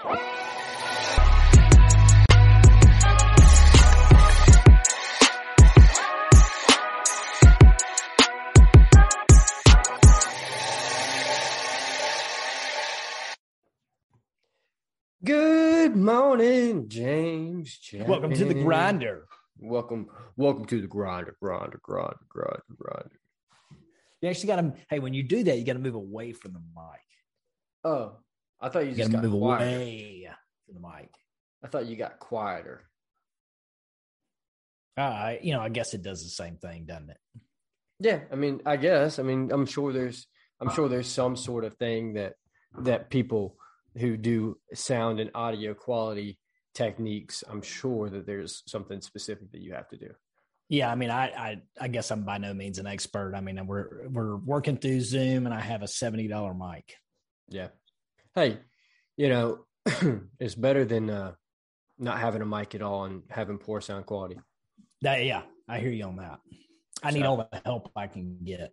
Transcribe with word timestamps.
Good 0.00 0.10
morning, 15.96 16.88
James. 16.88 17.76
Chapman. 17.78 18.08
Welcome 18.08 18.34
to 18.34 18.44
the 18.44 18.54
grinder. 18.54 19.26
Welcome, 19.58 20.06
welcome 20.36 20.64
to 20.66 20.80
the 20.80 20.86
grinder, 20.86 21.36
grinder, 21.42 21.80
grinder, 21.82 22.18
grinder, 22.28 22.62
grinder. 22.76 23.20
You 24.20 24.28
actually 24.28 24.46
got 24.46 24.60
to. 24.60 24.74
Hey, 24.88 25.00
when 25.00 25.12
you 25.12 25.24
do 25.24 25.42
that, 25.42 25.58
you 25.58 25.64
got 25.64 25.72
to 25.72 25.80
move 25.80 25.96
away 25.96 26.30
from 26.30 26.52
the 26.52 26.60
mic. 26.60 27.02
Oh, 27.82 28.18
I 28.60 28.68
thought 28.68 28.84
you 28.84 28.90
You 28.90 28.96
just 28.96 29.12
got 29.12 29.22
move 29.22 29.38
quieter. 29.40 29.64
away 29.64 30.28
from 30.66 30.74
the 30.74 30.80
mic. 30.88 31.10
I 31.64 31.68
thought 31.68 31.86
you 31.86 31.96
got 31.96 32.18
quieter. 32.18 32.84
Uh, 34.96 35.34
you 35.42 35.52
know, 35.52 35.60
I 35.60 35.68
guess 35.68 35.94
it 35.94 36.02
does 36.02 36.22
the 36.24 36.30
same 36.30 36.56
thing, 36.56 36.84
doesn't 36.86 37.10
it? 37.10 37.18
Yeah, 38.00 38.20
I 38.32 38.36
mean, 38.36 38.60
I 38.66 38.76
guess. 38.76 39.18
I 39.18 39.22
mean, 39.22 39.50
I'm 39.52 39.66
sure 39.66 39.92
there's, 39.92 40.26
I'm 40.60 40.70
sure 40.70 40.88
there's 40.88 41.06
some 41.08 41.36
sort 41.36 41.64
of 41.64 41.74
thing 41.76 42.14
that 42.14 42.34
that 42.82 43.10
people 43.10 43.56
who 43.96 44.16
do 44.16 44.58
sound 44.74 45.20
and 45.20 45.30
audio 45.34 45.74
quality 45.74 46.38
techniques. 46.74 47.42
I'm 47.48 47.62
sure 47.62 48.10
that 48.10 48.26
there's 48.26 48.62
something 48.66 49.00
specific 49.00 49.50
that 49.52 49.60
you 49.62 49.72
have 49.74 49.88
to 49.90 49.96
do. 49.96 50.10
Yeah, 50.68 50.92
I 50.92 50.96
mean, 50.96 51.10
I, 51.10 51.26
I, 51.28 51.56
I 51.80 51.88
guess 51.88 52.10
I'm 52.10 52.24
by 52.24 52.38
no 52.38 52.52
means 52.52 52.78
an 52.78 52.86
expert. 52.86 53.34
I 53.34 53.40
mean, 53.40 53.66
we're 53.66 54.08
we're 54.08 54.36
working 54.36 54.76
through 54.76 55.00
Zoom, 55.00 55.46
and 55.46 55.54
I 55.54 55.60
have 55.60 55.82
a 55.82 55.88
seventy 55.88 56.28
dollar 56.28 56.54
mic. 56.54 56.94
Yeah. 57.48 57.68
Hey, 58.38 58.58
you 59.16 59.28
know, 59.28 59.64
it's 60.38 60.54
better 60.54 60.84
than 60.84 61.10
uh, 61.10 61.32
not 61.98 62.20
having 62.20 62.40
a 62.40 62.46
mic 62.46 62.76
at 62.76 62.82
all 62.82 63.04
and 63.04 63.24
having 63.30 63.58
poor 63.58 63.80
sound 63.80 64.06
quality. 64.06 64.38
That, 65.02 65.24
yeah, 65.24 65.42
I 65.68 65.80
hear 65.80 65.90
you 65.90 66.04
on 66.04 66.16
that. 66.18 66.38
I 67.02 67.10
need 67.10 67.24
all 67.24 67.36
the 67.36 67.60
help 67.64 67.90
I 67.96 68.06
can 68.06 68.38
get. 68.44 68.72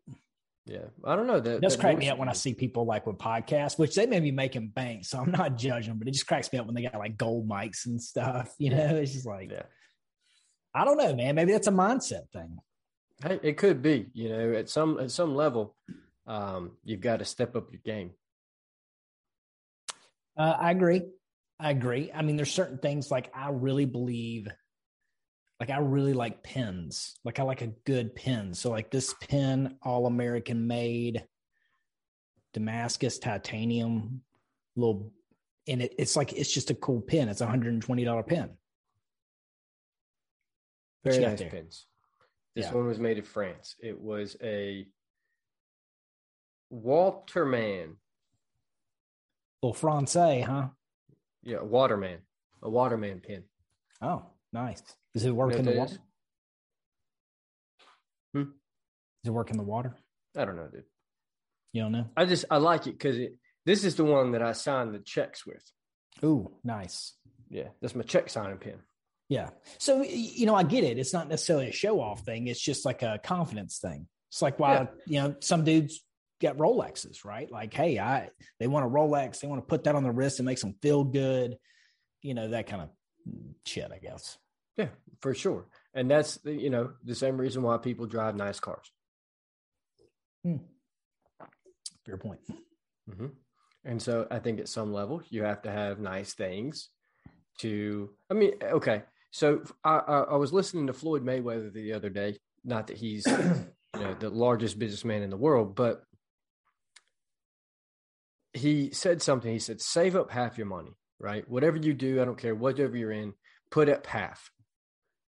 Yeah, 0.67 0.85
I 1.03 1.15
don't 1.15 1.25
know 1.25 1.39
that. 1.39 1.55
It 1.55 1.61
does 1.61 1.77
that 1.77 1.81
crack 1.81 1.97
me 1.97 2.09
up 2.09 2.19
when 2.19 2.29
I 2.29 2.33
see 2.33 2.53
people 2.53 2.85
like 2.85 3.07
with 3.07 3.17
podcasts, 3.17 3.79
which 3.79 3.95
they 3.95 4.05
may 4.05 4.19
be 4.19 4.31
making 4.31 4.67
bank, 4.67 5.05
so 5.05 5.17
I'm 5.17 5.31
not 5.31 5.55
judging 5.57 5.97
but 5.97 6.07
it 6.07 6.11
just 6.11 6.27
cracks 6.27 6.53
me 6.53 6.59
up 6.59 6.67
when 6.67 6.75
they 6.75 6.83
got 6.83 6.93
like 6.93 7.17
gold 7.17 7.49
mics 7.49 7.87
and 7.87 7.99
stuff. 7.99 8.53
You 8.59 8.69
know, 8.69 8.95
it's 8.97 9.13
just 9.13 9.25
like 9.25 9.49
Yeah, 9.49 9.63
I 10.75 10.85
don't 10.85 10.97
know, 10.97 11.15
man. 11.15 11.33
Maybe 11.33 11.53
that's 11.53 11.67
a 11.67 11.71
mindset 11.71 12.29
thing. 12.31 12.59
hey, 13.23 13.39
it 13.41 13.57
could 13.57 13.81
be. 13.81 14.11
You 14.13 14.29
know, 14.29 14.53
at 14.53 14.69
some 14.69 14.99
at 14.99 15.09
some 15.09 15.35
level, 15.35 15.75
um, 16.27 16.73
you've 16.83 17.01
got 17.01 17.17
to 17.17 17.25
step 17.25 17.55
up 17.55 17.71
your 17.71 17.81
game. 17.83 18.11
Uh, 20.37 20.55
I 20.59 20.71
agree. 20.71 21.03
I 21.59 21.71
agree. 21.71 22.11
I 22.13 22.21
mean, 22.21 22.35
there's 22.35 22.51
certain 22.51 22.77
things 22.77 23.09
like 23.09 23.31
I 23.33 23.49
really 23.49 23.85
believe, 23.85 24.47
like 25.59 25.69
I 25.69 25.77
really 25.77 26.13
like 26.13 26.43
pens. 26.43 27.15
Like 27.23 27.39
I 27.39 27.43
like 27.43 27.61
a 27.61 27.67
good 27.85 28.15
pen. 28.15 28.53
So 28.53 28.69
like 28.71 28.91
this 28.91 29.13
pen, 29.21 29.77
all 29.81 30.05
American 30.05 30.67
made, 30.67 31.23
Damascus 32.53 33.19
titanium, 33.19 34.21
little, 34.75 35.13
and 35.67 35.81
it, 35.81 35.95
it's 35.97 36.15
like 36.17 36.33
it's 36.33 36.51
just 36.51 36.71
a 36.71 36.75
cool 36.75 37.01
pen. 37.01 37.29
It's 37.29 37.41
a 37.41 37.47
hundred 37.47 37.73
and 37.73 37.81
twenty 37.81 38.03
dollar 38.03 38.23
pen. 38.23 38.57
Very 41.05 41.19
nice 41.19 41.39
there? 41.39 41.49
pins. 41.49 41.85
This 42.55 42.65
Yeah. 42.65 42.73
one 42.73 42.87
was 42.87 42.99
made 42.99 43.17
in 43.17 43.23
France. 43.23 43.75
It 43.79 43.99
was 43.99 44.35
a 44.41 44.87
Waterman. 46.69 47.97
Little 49.65 49.73
Francais, 49.73 50.41
huh? 50.41 50.67
Yeah, 51.41 51.63
Waterman. 51.63 52.19
A 52.61 52.69
Waterman 52.69 53.19
pin. 53.19 53.45
Oh, 53.99 54.21
nice. 54.53 54.83
Does 55.15 55.25
it 55.25 55.31
work 55.35 55.53
know 55.53 55.57
in 55.57 55.65
the 55.65 55.71
water? 55.71 55.93
is? 55.93 55.99
Hmm? 58.35 58.41
Does 58.43 59.29
it 59.29 59.31
work 59.31 59.49
in 59.49 59.57
the 59.57 59.63
water? 59.63 59.95
I 60.37 60.45
don't 60.45 60.55
know, 60.55 60.67
dude. 60.71 60.83
You 61.73 61.81
don't 61.81 61.93
know? 61.93 62.05
I 62.15 62.25
just 62.25 62.45
I 62.51 62.57
like 62.57 62.85
it 62.85 62.91
because 62.91 63.17
it. 63.17 63.37
This 63.65 63.83
is 63.85 63.95
the 63.95 64.03
one 64.05 64.33
that 64.33 64.43
I 64.43 64.51
signed 64.51 64.93
the 64.93 64.99
checks 64.99 65.47
with. 65.47 65.63
Ooh, 66.23 66.51
nice. 66.63 67.13
Yeah, 67.49 67.69
that's 67.81 67.95
my 67.95 68.03
check 68.03 68.29
signing 68.29 68.57
pin. 68.59 68.77
Yeah. 69.29 69.49
So 69.79 70.03
you 70.03 70.45
know, 70.45 70.53
I 70.53 70.61
get 70.61 70.83
it. 70.83 70.99
It's 70.99 71.11
not 71.13 71.27
necessarily 71.27 71.69
a 71.69 71.73
show 71.73 71.99
off 71.99 72.21
thing. 72.23 72.45
It's 72.45 72.61
just 72.61 72.85
like 72.85 73.01
a 73.01 73.19
confidence 73.23 73.79
thing. 73.79 74.05
It's 74.29 74.43
like 74.43 74.59
why 74.59 74.73
Yeah. 74.73 74.85
you 75.07 75.21
know 75.21 75.35
some 75.39 75.63
dudes 75.63 76.03
get 76.39 76.57
Rolexes, 76.57 77.23
right? 77.25 77.49
Like, 77.51 77.73
hey, 77.73 77.99
I 77.99 78.29
they 78.59 78.67
want 78.67 78.85
a 78.85 78.89
Rolex. 78.89 79.39
They 79.39 79.47
want 79.47 79.61
to 79.61 79.65
put 79.67 79.85
that 79.85 79.95
on 79.95 80.03
the 80.03 80.11
wrist 80.11 80.39
and 80.39 80.45
makes 80.45 80.61
them 80.61 80.75
feel 80.81 81.03
good. 81.03 81.57
You 82.21 82.33
know 82.33 82.49
that 82.49 82.67
kind 82.67 82.81
of 82.81 82.89
shit. 83.65 83.91
I 83.93 83.99
guess. 83.99 84.37
Yeah, 84.77 84.89
for 85.21 85.33
sure. 85.33 85.67
And 85.93 86.09
that's 86.09 86.39
you 86.43 86.69
know 86.69 86.91
the 87.03 87.15
same 87.15 87.37
reason 87.37 87.63
why 87.63 87.77
people 87.77 88.05
drive 88.05 88.35
nice 88.35 88.59
cars. 88.59 88.91
Fair 92.05 92.17
point. 92.17 92.39
hmm 93.11 93.27
And 93.83 94.01
so 94.01 94.27
I 94.29 94.39
think 94.39 94.59
at 94.59 94.67
some 94.69 94.93
level 94.93 95.21
you 95.29 95.43
have 95.43 95.61
to 95.63 95.71
have 95.71 95.99
nice 95.99 96.33
things 96.33 96.89
to. 97.59 98.09
I 98.29 98.33
mean, 98.33 98.53
okay. 98.61 99.03
So 99.31 99.63
I, 99.83 99.97
I, 99.97 100.19
I 100.21 100.35
was 100.35 100.53
listening 100.53 100.87
to 100.87 100.93
Floyd 100.93 101.25
Mayweather 101.25 101.73
the 101.73 101.93
other 101.93 102.09
day. 102.09 102.37
Not 102.63 102.87
that 102.87 102.97
he's 102.97 103.25
you 103.27 103.65
know 103.99 104.15
the 104.19 104.29
largest 104.29 104.77
businessman 104.79 105.23
in 105.23 105.29
the 105.29 105.37
world, 105.37 105.75
but 105.75 106.03
he 108.55 108.91
said 108.91 109.21
something. 109.21 109.51
He 109.51 109.59
said, 109.59 109.81
"Save 109.81 110.15
up 110.15 110.31
half 110.31 110.57
your 110.57 110.67
money, 110.67 110.95
right? 111.19 111.47
Whatever 111.49 111.77
you 111.77 111.93
do, 111.93 112.21
I 112.21 112.25
don't 112.25 112.37
care 112.37 112.55
whatever 112.55 112.97
you're 112.97 113.11
in, 113.11 113.33
put 113.69 113.89
up 113.89 114.07
half, 114.07 114.51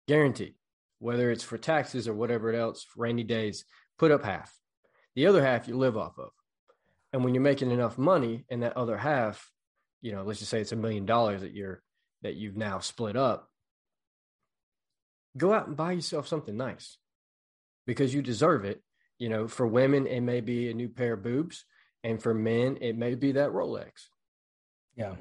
guaranteed. 0.06 0.54
Whether 0.98 1.30
it's 1.30 1.44
for 1.44 1.58
taxes 1.58 2.08
or 2.08 2.14
whatever 2.14 2.52
else, 2.52 2.86
rainy 2.96 3.24
days, 3.24 3.64
put 3.98 4.10
up 4.10 4.24
half. 4.24 4.58
The 5.14 5.26
other 5.26 5.44
half 5.44 5.68
you 5.68 5.76
live 5.76 5.96
off 5.96 6.18
of." 6.18 6.30
And 7.12 7.24
when 7.24 7.34
you're 7.34 7.42
making 7.42 7.70
enough 7.70 7.98
money 7.98 8.44
and 8.50 8.62
that 8.62 8.76
other 8.76 8.96
half, 8.96 9.50
you 10.00 10.12
know, 10.12 10.22
let's 10.22 10.38
just 10.38 10.50
say 10.50 10.60
it's 10.60 10.72
a 10.72 10.76
million 10.76 11.06
dollars 11.06 11.40
that 11.40 11.52
you're 11.52 11.82
that 12.22 12.34
you've 12.34 12.56
now 12.56 12.78
split 12.78 13.16
up, 13.16 13.50
go 15.36 15.52
out 15.52 15.66
and 15.66 15.76
buy 15.76 15.92
yourself 15.92 16.26
something 16.26 16.56
nice 16.56 16.98
because 17.86 18.14
you 18.14 18.22
deserve 18.22 18.64
it. 18.64 18.82
You 19.18 19.28
know, 19.28 19.48
for 19.48 19.66
women, 19.66 20.06
it 20.06 20.20
may 20.20 20.40
be 20.40 20.70
a 20.70 20.74
new 20.74 20.88
pair 20.88 21.14
of 21.14 21.22
boobs, 21.22 21.64
and 22.06 22.22
for 22.22 22.32
men, 22.32 22.78
it 22.80 22.96
may 22.96 23.14
be 23.14 23.32
that 23.32 23.50
Rolex 23.50 24.08
Yeah. 24.96 25.16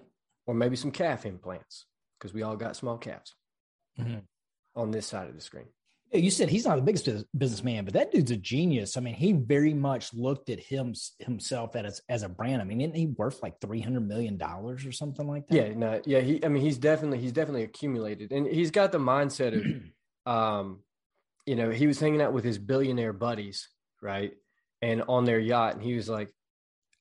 or 0.45 0.53
maybe 0.53 0.75
some 0.75 0.91
calf 0.91 1.25
implants 1.25 1.87
because 2.17 2.33
we 2.33 2.43
all 2.43 2.55
got 2.55 2.75
small 2.75 2.97
calves 2.97 3.35
Mhm. 3.99 4.21
on 4.75 4.91
this 4.91 5.07
side 5.07 5.27
of 5.27 5.35
the 5.35 5.41
screen. 5.41 5.67
You 6.13 6.29
said 6.29 6.49
he's 6.49 6.65
not 6.65 6.75
the 6.77 6.81
biggest 6.83 7.05
bus- 7.07 7.25
businessman, 7.35 7.83
but 7.83 7.93
that 7.95 8.11
dude's 8.11 8.31
a 8.31 8.37
genius. 8.37 8.95
I 8.95 9.01
mean, 9.01 9.15
he 9.15 9.33
very 9.33 9.73
much 9.73 10.13
looked 10.13 10.49
at 10.49 10.59
him 10.59 10.93
himself 11.19 11.75
as 11.75 11.99
as 12.07 12.21
a 12.23 12.29
brand. 12.29 12.61
I 12.61 12.65
mean, 12.65 12.79
isn't 12.79 12.95
he 12.95 13.07
worth 13.07 13.41
like 13.41 13.59
three 13.59 13.81
hundred 13.81 14.07
million 14.07 14.37
dollars 14.37 14.85
or 14.85 14.91
something 14.91 15.27
like 15.27 15.47
that? 15.47 15.55
Yeah, 15.55 15.73
no, 15.73 16.01
yeah, 16.05 16.21
he. 16.21 16.45
I 16.45 16.47
mean, 16.47 16.61
he's 16.61 16.77
definitely 16.77 17.19
he's 17.19 17.31
definitely 17.33 17.63
accumulated, 17.63 18.31
and 18.31 18.45
he's 18.47 18.71
got 18.71 18.91
the 18.91 18.99
mindset 18.99 19.57
of 19.57 19.63
um, 20.31 20.83
you 21.45 21.55
know, 21.55 21.69
he 21.71 21.87
was 21.87 21.99
hanging 21.99 22.21
out 22.21 22.33
with 22.33 22.43
his 22.43 22.59
billionaire 22.59 23.11
buddies, 23.13 23.67
right? 24.01 24.33
And 24.81 25.01
on 25.09 25.25
their 25.25 25.39
yacht, 25.39 25.73
and 25.73 25.83
he 25.83 25.95
was 25.95 26.07
like, 26.07 26.31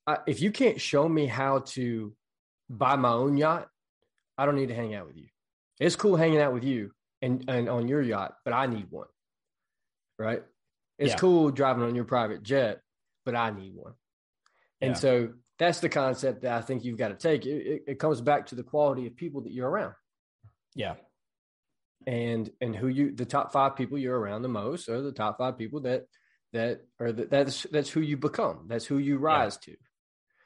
I, 0.06 0.18
if 0.26 0.40
you 0.40 0.50
can't 0.50 0.80
show 0.80 1.08
me 1.08 1.26
how 1.26 1.60
to 1.60 2.14
buy 2.68 2.96
my 2.96 3.12
own 3.12 3.36
yacht, 3.36 3.68
I 4.36 4.46
don't 4.46 4.56
need 4.56 4.68
to 4.68 4.74
hang 4.74 4.94
out 4.94 5.06
with 5.06 5.16
you. 5.16 5.28
It's 5.80 5.96
cool 5.96 6.16
hanging 6.16 6.40
out 6.40 6.52
with 6.52 6.64
you 6.64 6.92
and, 7.22 7.44
and 7.48 7.68
on 7.68 7.88
your 7.88 8.02
yacht, 8.02 8.34
but 8.44 8.52
I 8.52 8.66
need 8.66 8.86
one, 8.90 9.08
right? 10.18 10.42
It's 10.98 11.12
Yeah. 11.14 11.18
cool 11.18 11.50
driving 11.50 11.82
on 11.84 11.94
your 11.94 12.04
private 12.04 12.42
jet, 12.42 12.80
but 13.24 13.34
I 13.34 13.50
need 13.50 13.74
one. 13.74 13.94
And 14.80 14.90
Yeah. 14.92 14.98
so 14.98 15.32
that's 15.58 15.80
the 15.80 15.88
concept 15.88 16.42
that 16.42 16.52
I 16.52 16.60
think 16.60 16.84
you've 16.84 16.98
got 16.98 17.08
to 17.08 17.14
take. 17.14 17.46
It, 17.46 17.66
it, 17.66 17.82
it 17.88 17.98
comes 17.98 18.20
back 18.20 18.46
to 18.46 18.54
the 18.54 18.62
quality 18.62 19.06
of 19.06 19.16
people 19.16 19.42
that 19.42 19.52
you're 19.52 19.70
around 19.70 19.94
Yeah. 20.74 20.94
and 22.06 22.50
and 22.60 22.76
who 22.76 22.88
you 22.88 23.12
the 23.14 23.24
top 23.24 23.52
five 23.52 23.76
people 23.76 23.96
you're 23.98 24.18
around 24.18 24.42
the 24.42 24.48
most 24.48 24.88
are 24.88 25.00
the 25.00 25.12
top 25.12 25.38
five 25.38 25.56
people 25.56 25.80
that 25.80 26.04
that 26.52 26.82
are 27.00 27.12
the, 27.12 27.24
that's 27.24 27.62
that's 27.72 27.88
who 27.88 28.00
you 28.00 28.16
become 28.16 28.66
that's 28.68 28.84
who 28.84 28.98
you 28.98 29.16
rise 29.16 29.56
to 29.58 29.74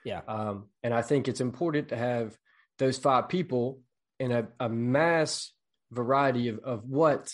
Yeah. 0.04 0.20
um 0.28 0.66
and 0.82 0.94
i 0.94 1.02
think 1.02 1.28
it's 1.28 1.40
important 1.40 1.88
to 1.88 1.96
have 1.96 2.36
those 2.78 2.98
five 2.98 3.28
people 3.28 3.80
in 4.18 4.32
a, 4.32 4.48
a 4.60 4.68
mass 4.68 5.52
variety 5.90 6.48
of 6.48 6.58
of 6.60 6.84
what 6.84 7.32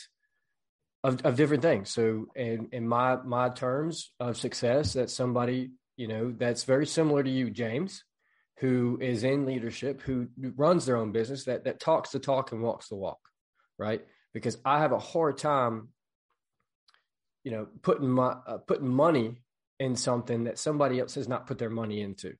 of, 1.02 1.20
of 1.26 1.36
different 1.36 1.62
things. 1.62 1.90
So 1.90 2.26
in 2.34 2.68
in 2.72 2.88
my 2.88 3.16
my 3.16 3.50
terms 3.50 4.12
of 4.18 4.36
success 4.36 4.94
that's 4.94 5.12
somebody 5.12 5.72
you 5.96 6.08
know 6.08 6.34
that's 6.36 6.64
very 6.64 6.86
similar 6.86 7.22
to 7.22 7.30
you 7.30 7.50
james 7.50 8.02
who 8.58 8.98
is 9.00 9.22
in 9.22 9.46
leadership 9.46 10.00
who 10.00 10.28
runs 10.56 10.86
their 10.86 10.96
own 10.96 11.12
business 11.12 11.44
that 11.44 11.64
that 11.64 11.78
talks 11.78 12.10
the 12.10 12.18
talk 12.18 12.52
and 12.52 12.62
walks 12.62 12.88
the 12.88 12.96
walk 12.96 13.18
right? 13.78 14.04
Because 14.32 14.58
i 14.64 14.80
have 14.80 14.92
a 14.92 14.98
hard 14.98 15.36
time 15.36 15.88
you 17.44 17.52
know 17.52 17.68
putting 17.82 18.08
my 18.08 18.34
uh, 18.46 18.58
putting 18.58 18.88
money 18.88 19.36
in 19.78 19.94
something 19.94 20.44
that 20.44 20.58
somebody 20.58 20.98
else 20.98 21.14
has 21.14 21.28
not 21.28 21.46
put 21.46 21.58
their 21.58 21.70
money 21.70 22.00
into 22.00 22.34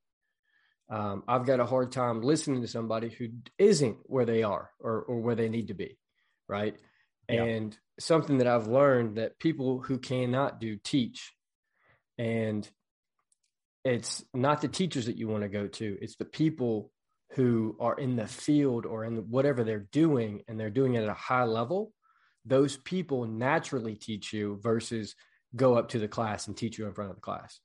um, 0.91 1.23
I've 1.27 1.47
got 1.47 1.61
a 1.61 1.67
hard 1.67 1.93
time 1.93 2.23
listening 2.23 2.63
to 2.63 2.69
somebody 2.69 3.09
who 3.09 3.29
isn't 3.59 3.99
where 4.05 4.27
they 4.27 4.43
are 4.43 4.71
or, 4.81 5.03
or 5.03 5.21
where 5.21 5.35
they 5.35 5.49
need 5.49 5.69
to 5.69 5.75
be. 5.75 5.99
Right. 6.49 6.77
Yeah. 7.29 7.45
And 7.45 7.77
something 7.99 8.39
that 8.39 8.47
I've 8.47 8.67
learned 8.67 9.17
that 9.17 9.39
people 9.39 9.81
who 9.81 9.99
cannot 9.99 10.61
do 10.61 10.77
teach. 10.77 11.33
And 12.19 12.69
it's 13.85 14.25
not 14.35 14.61
the 14.61 14.69
teachers 14.69 15.07
that 15.07 15.17
you 15.17 15.29
want 15.29 15.43
to 15.43 15.49
go 15.49 15.67
to, 15.67 15.99
it's 16.01 16.17
the 16.17 16.25
people 16.25 16.91
who 17.33 17.77
are 17.81 17.95
in 17.95 18.17
the 18.17 18.27
field 18.27 18.87
or 18.87 19.05
in 19.05 19.17
whatever 19.31 19.65
they're 19.65 19.89
doing 19.91 20.43
and 20.47 20.59
they're 20.59 20.71
doing 20.71 20.95
it 20.95 21.03
at 21.03 21.09
a 21.09 21.15
high 21.15 21.45
level. 21.45 21.93
Those 22.45 22.77
people 22.77 23.25
naturally 23.27 23.97
teach 23.97 24.33
you 24.33 24.61
versus 24.63 25.15
go 25.57 25.75
up 25.75 25.89
to 25.91 25.99
the 25.99 26.09
class 26.09 26.47
and 26.47 26.57
teach 26.57 26.79
you 26.79 26.87
in 26.87 26.95
front 26.95 27.11
of 27.11 27.17
the 27.17 27.23
class. 27.23 27.59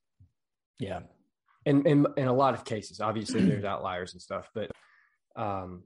Yeah. 0.79 1.01
And 1.69 1.85
in, 1.85 2.07
in 2.17 2.27
a 2.27 2.33
lot 2.33 2.55
of 2.55 2.65
cases, 2.65 2.99
obviously 2.99 3.45
there's 3.45 3.63
outliers 3.63 4.13
and 4.13 4.21
stuff, 4.21 4.49
but 4.55 4.71
um, 5.35 5.83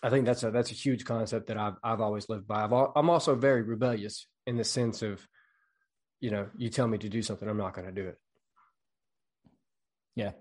I 0.00 0.10
think 0.10 0.26
that's 0.26 0.44
a 0.44 0.52
that's 0.52 0.70
a 0.70 0.74
huge 0.74 1.04
concept 1.04 1.48
that 1.48 1.56
I've 1.56 1.74
I've 1.82 2.00
always 2.00 2.28
lived 2.28 2.46
by. 2.46 2.62
i 2.62 2.98
am 2.98 3.10
also 3.10 3.34
very 3.34 3.62
rebellious 3.62 4.28
in 4.46 4.56
the 4.56 4.62
sense 4.62 5.02
of, 5.02 5.26
you 6.20 6.30
know, 6.30 6.46
you 6.56 6.68
tell 6.68 6.86
me 6.86 6.98
to 6.98 7.08
do 7.08 7.20
something, 7.20 7.48
I'm 7.48 7.56
not 7.56 7.74
going 7.74 7.88
to 7.88 7.92
do 7.92 8.06
it. 8.06 8.18
Yeah. 10.14 10.32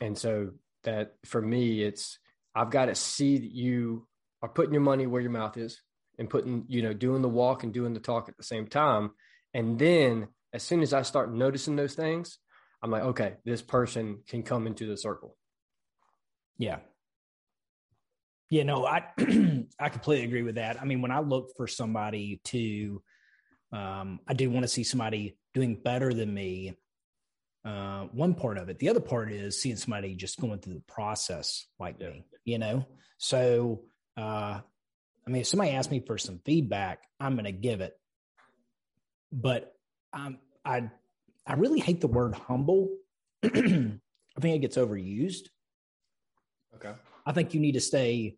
And 0.00 0.18
so 0.18 0.50
that 0.82 1.14
for 1.24 1.40
me, 1.40 1.84
it's 1.84 2.18
I've 2.56 2.70
got 2.70 2.86
to 2.86 2.96
see 2.96 3.38
that 3.38 3.52
you 3.52 4.08
are 4.42 4.48
putting 4.48 4.74
your 4.74 4.82
money 4.82 5.06
where 5.06 5.22
your 5.22 5.30
mouth 5.30 5.56
is 5.56 5.80
and 6.18 6.28
putting, 6.28 6.64
you 6.66 6.82
know, 6.82 6.92
doing 6.92 7.22
the 7.22 7.28
walk 7.28 7.62
and 7.62 7.72
doing 7.72 7.94
the 7.94 8.00
talk 8.00 8.28
at 8.28 8.36
the 8.36 8.42
same 8.42 8.66
time. 8.66 9.12
And 9.54 9.78
then 9.78 10.26
as 10.52 10.64
soon 10.64 10.82
as 10.82 10.92
I 10.92 11.02
start 11.02 11.32
noticing 11.32 11.76
those 11.76 11.94
things, 11.94 12.38
I'm 12.82 12.90
like, 12.90 13.02
okay, 13.02 13.34
this 13.44 13.62
person 13.62 14.20
can 14.26 14.42
come 14.42 14.66
into 14.66 14.86
the 14.86 14.96
circle. 14.96 15.36
Yeah. 16.58 16.78
Yeah, 18.48 18.64
no, 18.64 18.84
I 18.84 19.04
I 19.78 19.88
completely 19.90 20.24
agree 20.24 20.42
with 20.42 20.56
that. 20.56 20.80
I 20.80 20.84
mean, 20.84 21.02
when 21.02 21.12
I 21.12 21.20
look 21.20 21.52
for 21.56 21.66
somebody 21.66 22.40
to 22.44 23.02
um, 23.72 24.20
I 24.26 24.34
do 24.34 24.50
want 24.50 24.64
to 24.64 24.68
see 24.68 24.84
somebody 24.84 25.36
doing 25.54 25.76
better 25.76 26.12
than 26.12 26.32
me. 26.32 26.76
Uh, 27.64 28.04
one 28.12 28.34
part 28.34 28.58
of 28.58 28.68
it. 28.68 28.78
The 28.78 28.88
other 28.88 29.00
part 29.00 29.30
is 29.30 29.60
seeing 29.60 29.76
somebody 29.76 30.14
just 30.14 30.40
going 30.40 30.58
through 30.60 30.74
the 30.74 30.80
process 30.80 31.66
like 31.78 31.96
yeah. 32.00 32.10
me, 32.10 32.24
you 32.44 32.58
know? 32.58 32.86
So, 33.18 33.82
uh, 34.16 34.60
I 35.26 35.30
mean, 35.30 35.42
if 35.42 35.46
somebody 35.46 35.72
asks 35.72 35.90
me 35.90 36.00
for 36.00 36.16
some 36.16 36.40
feedback, 36.44 37.02
I'm 37.20 37.34
going 37.34 37.44
to 37.44 37.52
give 37.52 37.80
it. 37.80 37.92
But 39.30 39.72
I'm, 40.12 40.38
I, 40.64 40.90
I 41.46 41.54
really 41.54 41.80
hate 41.80 42.00
the 42.00 42.06
word 42.06 42.34
humble. 42.34 42.88
I 43.42 43.48
think 43.50 44.00
it 44.56 44.60
gets 44.60 44.76
overused. 44.76 45.48
Okay. 46.76 46.92
I 47.26 47.32
think 47.32 47.54
you 47.54 47.60
need 47.60 47.72
to 47.72 47.80
stay 47.80 48.36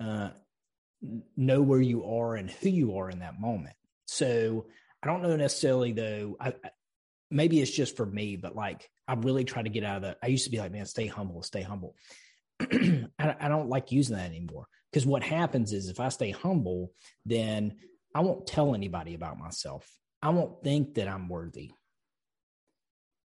uh, 0.00 0.30
know 1.36 1.62
where 1.62 1.80
you 1.80 2.04
are 2.04 2.36
and 2.36 2.50
who 2.50 2.68
you 2.68 2.96
are 2.98 3.10
in 3.10 3.20
that 3.20 3.40
moment. 3.40 3.74
So 4.06 4.66
I 5.02 5.06
don't 5.06 5.22
know 5.22 5.36
necessarily 5.36 5.92
though. 5.92 6.36
I, 6.40 6.54
maybe 7.30 7.60
it's 7.60 7.70
just 7.70 7.96
for 7.96 8.06
me, 8.06 8.36
but 8.36 8.54
like 8.54 8.88
I 9.08 9.14
really 9.14 9.44
try 9.44 9.62
to 9.62 9.68
get 9.68 9.84
out 9.84 9.96
of 9.96 10.02
that. 10.02 10.18
I 10.22 10.28
used 10.28 10.44
to 10.44 10.50
be 10.50 10.58
like, 10.58 10.72
man, 10.72 10.86
stay 10.86 11.06
humble, 11.06 11.42
stay 11.42 11.62
humble. 11.62 11.96
I, 12.60 13.08
I 13.18 13.48
don't 13.48 13.68
like 13.68 13.92
using 13.92 14.16
that 14.16 14.26
anymore 14.26 14.66
because 14.90 15.06
what 15.06 15.22
happens 15.22 15.72
is 15.72 15.88
if 15.88 16.00
I 16.00 16.08
stay 16.08 16.30
humble, 16.30 16.92
then 17.26 17.76
I 18.14 18.20
won't 18.20 18.46
tell 18.46 18.74
anybody 18.74 19.14
about 19.14 19.38
myself. 19.38 19.88
I 20.22 20.30
won't 20.30 20.62
think 20.62 20.94
that 20.94 21.08
I'm 21.08 21.28
worthy. 21.28 21.72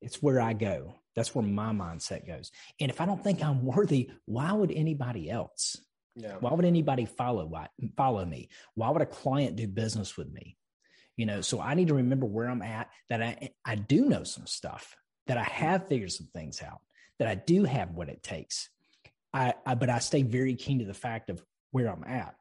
It's 0.03 0.21
where 0.21 0.41
I 0.41 0.53
go. 0.53 0.95
That's 1.15 1.33
where 1.33 1.45
my 1.45 1.71
mindset 1.71 2.27
goes. 2.27 2.51
And 2.79 2.89
if 2.89 2.99
I 2.99 3.05
don't 3.05 3.23
think 3.23 3.43
I'm 3.43 3.63
worthy, 3.65 4.11
why 4.25 4.51
would 4.51 4.71
anybody 4.71 5.29
else? 5.29 5.77
Yeah. 6.15 6.35
Why 6.39 6.53
would 6.53 6.65
anybody 6.65 7.05
follow 7.05 7.45
why, 7.45 7.69
follow 7.97 8.23
me? 8.25 8.49
Why 8.75 8.89
would 8.89 9.01
a 9.01 9.07
client 9.07 9.55
do 9.55 9.67
business 9.67 10.17
with 10.17 10.31
me? 10.31 10.57
You 11.17 11.25
know, 11.25 11.41
so 11.41 11.59
I 11.59 11.73
need 11.75 11.87
to 11.87 11.95
remember 11.95 12.25
where 12.25 12.49
I'm 12.49 12.61
at, 12.61 12.89
that 13.09 13.21
I 13.21 13.49
I 13.63 13.75
do 13.75 14.05
know 14.05 14.23
some 14.23 14.47
stuff, 14.47 14.95
that 15.27 15.37
I 15.37 15.43
have 15.43 15.87
figured 15.87 16.11
some 16.11 16.27
things 16.33 16.61
out, 16.61 16.81
that 17.19 17.27
I 17.27 17.35
do 17.35 17.63
have 17.63 17.91
what 17.91 18.09
it 18.09 18.23
takes. 18.23 18.69
I, 19.31 19.53
I 19.65 19.75
but 19.75 19.89
I 19.89 19.99
stay 19.99 20.23
very 20.23 20.55
keen 20.55 20.79
to 20.79 20.85
the 20.85 20.93
fact 20.93 21.29
of 21.29 21.43
where 21.71 21.87
I'm 21.87 22.03
at. 22.03 22.35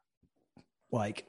Like, 0.90 1.26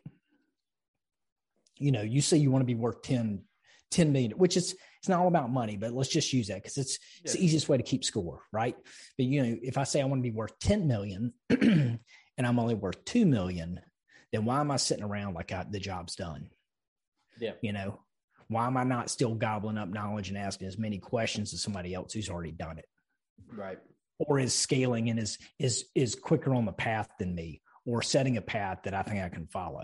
you 1.78 1.92
know, 1.92 2.02
you 2.02 2.22
say 2.22 2.38
you 2.38 2.52
want 2.52 2.62
to 2.62 2.68
be 2.68 2.76
worth 2.76 3.02
10, 3.02 3.44
10 3.92 4.12
million, 4.12 4.32
which 4.32 4.58
is 4.58 4.76
it's 5.04 5.10
not 5.10 5.20
all 5.20 5.28
about 5.28 5.52
money, 5.52 5.76
but 5.76 5.92
let's 5.92 6.08
just 6.08 6.32
use 6.32 6.48
that 6.48 6.64
because 6.64 6.78
it's 6.78 6.98
yeah. 7.16 7.22
it's 7.26 7.34
the 7.34 7.44
easiest 7.44 7.68
way 7.68 7.76
to 7.76 7.84
keep 7.84 8.06
score, 8.06 8.40
right? 8.54 8.78
But 9.18 9.26
you 9.26 9.44
know, 9.44 9.58
if 9.62 9.78
I 9.78 9.84
say 9.84 10.02
I 10.02 10.06
want 10.06 10.24
to 10.24 10.30
be 10.30 10.34
worth 10.34 10.58
10 10.60 10.88
million 10.88 11.34
and 11.50 12.00
I'm 12.38 12.58
only 12.58 12.74
worth 12.74 13.04
2 13.04 13.26
million, 13.26 13.82
then 14.32 14.46
why 14.46 14.62
am 14.62 14.72
I 14.72 14.78
sitting 14.78 15.04
around 15.04 15.34
like 15.34 15.52
I, 15.52 15.66
the 15.70 15.82
job's 15.82 16.16
done? 16.16 16.52
Yeah. 17.38 17.52
You 17.62 17.74
know, 17.74 18.00
why 18.48 18.66
am 18.66 18.78
I 18.78 18.86
not 18.86 19.10
still 19.10 19.36
gobbling 19.36 19.78
up 19.78 19.90
knowledge 19.90 20.30
and 20.30 20.38
asking 20.38 20.70
as 20.70 20.78
many 20.78 21.00
questions 21.00 21.54
as 21.54 21.62
somebody 21.62 21.94
else 21.94 22.14
who's 22.14 22.30
already 22.30 22.52
done 22.54 22.78
it? 22.78 22.86
Right. 23.54 23.80
Or 24.20 24.40
is 24.40 24.54
scaling 24.54 25.10
and 25.10 25.20
is 25.20 25.38
is 25.60 25.84
is 25.96 26.16
quicker 26.16 26.56
on 26.56 26.64
the 26.64 26.72
path 26.72 27.10
than 27.20 27.36
me, 27.36 27.62
or 27.86 28.02
setting 28.02 28.38
a 28.38 28.42
path 28.42 28.84
that 28.86 28.94
I 28.94 29.02
think 29.02 29.22
I 29.22 29.28
can 29.28 29.48
follow. 29.48 29.84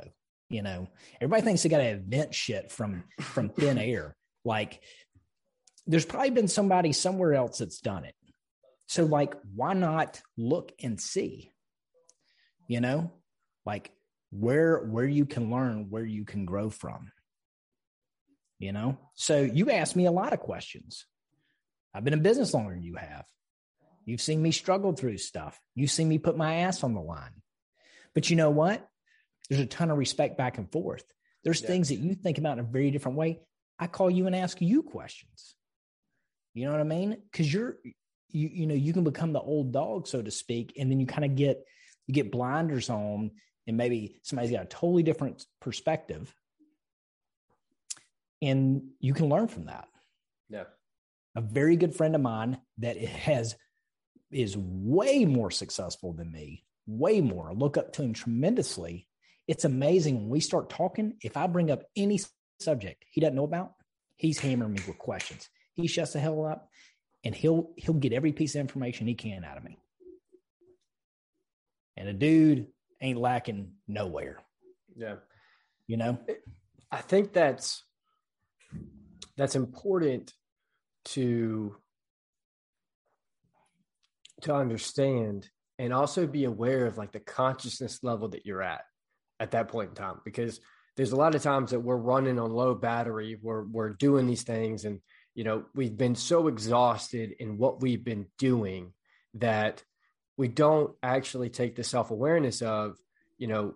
You 0.50 0.62
know, 0.62 0.88
everybody 1.20 1.42
thinks 1.42 1.64
they 1.64 1.68
got 1.68 1.80
to 1.80 1.90
invent 1.90 2.34
shit 2.34 2.72
from 2.72 3.04
from 3.20 3.50
thin 3.50 3.78
air. 3.78 4.16
Like, 4.46 4.82
there's 5.90 6.06
probably 6.06 6.30
been 6.30 6.48
somebody 6.48 6.94
somewhere 6.94 7.34
else 7.34 7.58
that's 7.58 7.80
done 7.80 8.06
it. 8.06 8.16
So, 8.88 9.06
like, 9.06 9.36
why 9.54 9.74
not 9.74 10.22
look 10.38 10.72
and 10.82 11.00
see? 11.00 11.52
you 12.70 12.80
know 12.80 13.12
like 13.66 13.92
where 14.32 14.78
where 14.78 15.08
you 15.08 15.26
can 15.26 15.52
learn 15.52 15.90
where 15.90 16.06
you 16.06 16.24
can 16.24 16.46
grow 16.46 16.70
from. 16.70 17.12
You 18.60 18.72
know? 18.74 18.98
So 19.16 19.42
you 19.42 19.72
asked 19.72 19.96
me 19.96 20.06
a 20.06 20.12
lot 20.12 20.34
of 20.34 20.40
questions. 20.40 21.06
I've 21.94 22.04
been 22.04 22.14
in 22.14 22.22
business 22.22 22.54
longer 22.54 22.74
than 22.74 22.84
you 22.84 22.96
have. 22.96 23.26
You've 24.06 24.22
seen 24.22 24.42
me 24.42 24.52
struggle 24.52 24.94
through 24.94 25.18
stuff. 25.18 25.60
You've 25.76 25.92
seen 25.92 26.10
me 26.10 26.20
put 26.20 26.38
my 26.38 26.58
ass 26.58 26.84
on 26.84 26.94
the 26.94 27.02
line. 27.02 27.42
But 28.14 28.30
you 28.30 28.36
know 28.36 28.50
what? 28.50 28.86
There's 29.50 29.62
a 29.62 29.66
ton 29.66 29.90
of 29.92 29.98
respect 29.98 30.38
back 30.38 30.58
and 30.58 30.70
forth. 30.72 31.06
There's 31.44 31.62
yeah. 31.62 31.68
things 31.68 31.90
that 31.90 31.96
you 31.96 32.16
think 32.16 32.38
about 32.38 32.60
in 32.60 32.66
a 32.66 32.68
very 32.68 32.92
different 32.92 33.18
way. 33.18 33.40
I 33.80 33.88
call 33.88 34.12
you 34.12 34.28
and 34.28 34.36
ask 34.36 34.62
you 34.62 34.84
questions 34.84 35.56
you 36.54 36.66
know 36.66 36.72
what 36.72 36.82
i 36.82 36.84
mean? 36.84 37.18
Because 37.32 37.52
you're 37.52 37.78
you 38.30 38.50
you 38.50 38.68
know 38.68 38.76
you 38.76 38.94
can 38.94 39.04
become 39.04 39.34
the 39.34 39.40
old 39.40 39.72
dog 39.72 40.08
so 40.08 40.22
to 40.22 40.32
speak 40.32 40.74
and 40.78 40.92
then 40.92 41.00
you 41.00 41.08
kind 41.08 41.26
of 41.26 41.36
get 41.36 41.64
you 42.06 42.14
get 42.14 42.32
blinders 42.32 42.90
on 42.90 43.32
and 43.68 43.78
maybe 43.78 44.20
somebody's 44.24 44.52
got 44.52 44.64
a 44.64 44.68
totally 44.68 45.04
different 45.04 45.46
perspective. 45.62 46.34
And 48.42 48.84
you 49.00 49.14
can 49.14 49.30
learn 49.30 49.48
from 49.48 49.66
that. 49.66 49.88
Yeah. 50.50 50.64
A 51.36 51.42
very 51.42 51.76
good 51.76 51.94
friend 51.94 52.16
of 52.16 52.22
mine 52.22 52.60
that 52.78 52.98
has 52.98 53.56
is 54.32 54.56
way 54.58 55.26
more 55.26 55.52
successful 55.52 56.14
than 56.14 56.32
me 56.32 56.64
way 56.90 57.22
more. 57.22 57.50
I 57.50 57.54
look 57.54 57.78
up 57.78 57.94
to 57.94 58.02
him 58.02 58.14
tremendously. 58.14 59.08
It's 59.48 59.66
amazing 59.66 60.16
when 60.16 60.30
we 60.30 60.40
start 60.40 60.70
talking 60.70 61.18
if 61.22 61.38
i 61.38 61.48
bring 61.48 61.72
up 61.72 61.84
any 61.96 62.20
subject 62.60 63.04
he 63.10 63.22
doesn't 63.22 63.36
know 63.36 63.46
about 63.46 63.72
he's 64.16 64.38
hammering 64.38 64.74
me 64.74 64.82
with 64.86 64.98
questions 64.98 65.50
he 65.74 65.88
shuts 65.88 66.14
the 66.14 66.20
hell 66.20 66.46
up 66.46 66.70
and 67.24 67.36
he'll 67.36 67.72
he'll 67.78 67.94
get 67.94 68.14
every 68.14 68.32
piece 68.32 68.56
of 68.56 68.62
information 68.62 69.08
he 69.08 69.16
can 69.16 69.44
out 69.44 69.58
of 69.58 69.64
me 69.64 69.80
and 72.00 72.08
a 72.08 72.14
dude 72.14 72.68
ain't 73.02 73.20
lacking 73.20 73.74
nowhere. 73.88 74.40
Yeah. 74.96 75.16
You 75.86 75.98
know? 75.98 76.18
I 76.92 77.02
think 77.02 77.34
that's 77.34 77.84
that's 79.38 79.56
important 79.56 80.34
to 81.06 81.76
to 84.42 84.56
understand 84.56 85.50
and 85.78 85.94
also 85.94 86.26
be 86.26 86.46
aware 86.46 86.86
of 86.86 86.98
like 86.98 87.12
the 87.12 87.20
consciousness 87.20 88.00
level 88.02 88.30
that 88.30 88.46
you're 88.46 88.64
at 88.64 88.82
at 89.40 89.52
that 89.52 89.68
point 89.68 89.90
in 89.90 89.96
time 89.96 90.20
because 90.26 90.60
there's 90.96 91.12
a 91.12 91.18
lot 91.18 91.36
of 91.36 91.44
times 91.44 91.72
that 91.72 91.80
we're 91.80 91.98
running 91.98 92.40
on 92.40 92.52
low 92.52 92.74
battery 92.74 93.38
we're 93.42 93.64
we're 93.66 93.90
doing 93.90 94.28
these 94.28 94.44
things 94.44 94.86
and 94.86 95.00
you 95.36 95.44
know 95.44 95.66
we've 95.76 95.98
been 95.98 96.16
so 96.16 96.48
exhausted 96.48 97.34
in 97.40 97.58
what 97.58 97.82
we've 97.82 98.04
been 98.04 98.28
doing 98.38 98.94
that 99.36 99.84
we 100.40 100.48
don't 100.48 100.96
actually 101.04 101.50
take 101.50 101.76
the 101.76 101.84
self 101.84 102.12
awareness 102.12 102.62
of, 102.62 102.96
you 103.38 103.48
know, 103.48 103.74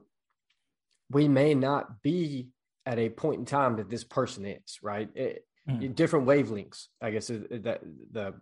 we 1.12 1.28
may 1.28 1.54
not 1.54 2.02
be 2.02 2.52
at 2.86 2.98
a 2.98 3.10
point 3.10 3.40
in 3.40 3.46
time 3.46 3.76
that 3.76 3.90
this 3.90 4.06
person 4.06 4.46
is, 4.46 4.80
right? 4.82 5.10
It, 5.14 5.46
mm. 5.70 5.94
Different 5.94 6.26
wavelengths, 6.26 6.88
I 7.02 7.12
guess 7.12 7.28
that 7.28 7.82
the 8.12 8.36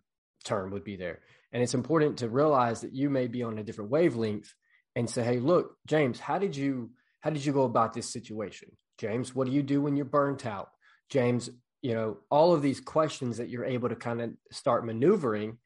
term 0.45 0.69
would 0.69 0.83
be 0.83 0.97
there. 0.97 1.21
And 1.51 1.63
it's 1.63 1.73
important 1.73 2.19
to 2.19 2.29
realize 2.29 2.81
that 2.81 2.93
you 2.93 3.09
may 3.09 3.25
be 3.25 3.41
on 3.41 3.57
a 3.57 3.63
different 3.63 3.89
wavelength 3.89 4.53
and 4.95 5.09
say, 5.09 5.23
hey, 5.23 5.39
look, 5.39 5.77
James, 5.87 6.19
how 6.19 6.37
did 6.37 6.55
you 6.55 6.91
how 7.21 7.31
did 7.31 7.43
you 7.43 7.53
go 7.53 7.63
about 7.63 7.93
this 7.93 8.13
situation? 8.13 8.69
James, 8.99 9.33
what 9.33 9.47
do 9.47 9.53
you 9.53 9.63
do 9.63 9.81
when 9.81 9.95
you're 9.95 10.05
burnt 10.05 10.45
out? 10.45 10.69
James, 11.09 11.49
you 11.81 11.93
know, 11.93 12.17
all 12.29 12.53
of 12.53 12.61
these 12.61 12.79
questions 12.79 13.37
that 13.37 13.49
you're 13.49 13.65
able 13.65 13.89
to 13.89 13.95
kind 13.95 14.21
of 14.21 14.31
start 14.51 14.85
maneuvering 14.85 15.57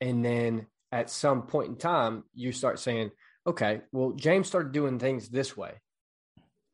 and 0.00 0.24
then 0.24 0.66
at 0.92 1.10
some 1.10 1.42
point 1.42 1.68
in 1.68 1.76
time 1.76 2.22
you 2.34 2.52
start 2.52 2.78
saying 2.78 3.10
okay 3.46 3.80
well 3.92 4.12
james 4.12 4.46
started 4.46 4.72
doing 4.72 4.98
things 4.98 5.28
this 5.28 5.56
way. 5.56 5.72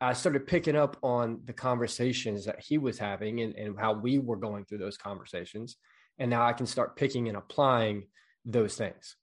I 0.00 0.14
started 0.14 0.48
picking 0.48 0.74
up 0.74 0.96
on 1.02 1.42
the 1.44 1.52
conversations 1.52 2.46
that 2.46 2.60
he 2.60 2.76
was 2.76 2.98
having 2.98 3.40
and, 3.40 3.54
and 3.54 3.78
how 3.78 3.92
we 3.92 4.18
were 4.18 4.36
going 4.36 4.64
through 4.64 4.78
those 4.78 4.96
conversations 4.96 5.76
and 6.18 6.30
now 6.30 6.44
i 6.44 6.52
can 6.52 6.66
start 6.66 6.96
picking 6.96 7.28
and 7.28 7.36
applying 7.36 8.08
those 8.44 8.76
things 8.76 9.16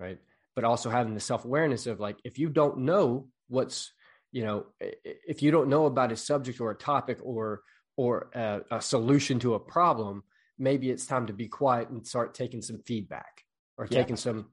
right? 0.00 0.18
But 0.56 0.64
also 0.64 0.90
having 0.90 1.14
the 1.14 1.20
self-awareness 1.20 1.86
of 1.86 2.00
like 2.00 2.16
if 2.24 2.38
you 2.38 2.48
don't 2.48 2.78
know 2.78 3.28
what's 3.48 3.92
you 4.32 4.44
know 4.44 4.66
if 4.80 5.42
you 5.42 5.50
don't 5.50 5.68
know 5.68 5.86
about 5.86 6.12
a 6.12 6.16
subject 6.16 6.60
or 6.60 6.70
a 6.70 6.76
topic 6.76 7.18
or 7.22 7.60
or 8.00 8.30
a, 8.34 8.62
a 8.70 8.80
solution 8.80 9.38
to 9.38 9.52
a 9.52 9.60
problem 9.60 10.22
maybe 10.58 10.90
it's 10.90 11.04
time 11.04 11.26
to 11.26 11.34
be 11.34 11.48
quiet 11.48 11.90
and 11.90 12.06
start 12.06 12.32
taking 12.32 12.62
some 12.62 12.78
feedback 12.86 13.44
or 13.76 13.86
yeah. 13.90 13.98
taking 13.98 14.16
some 14.16 14.46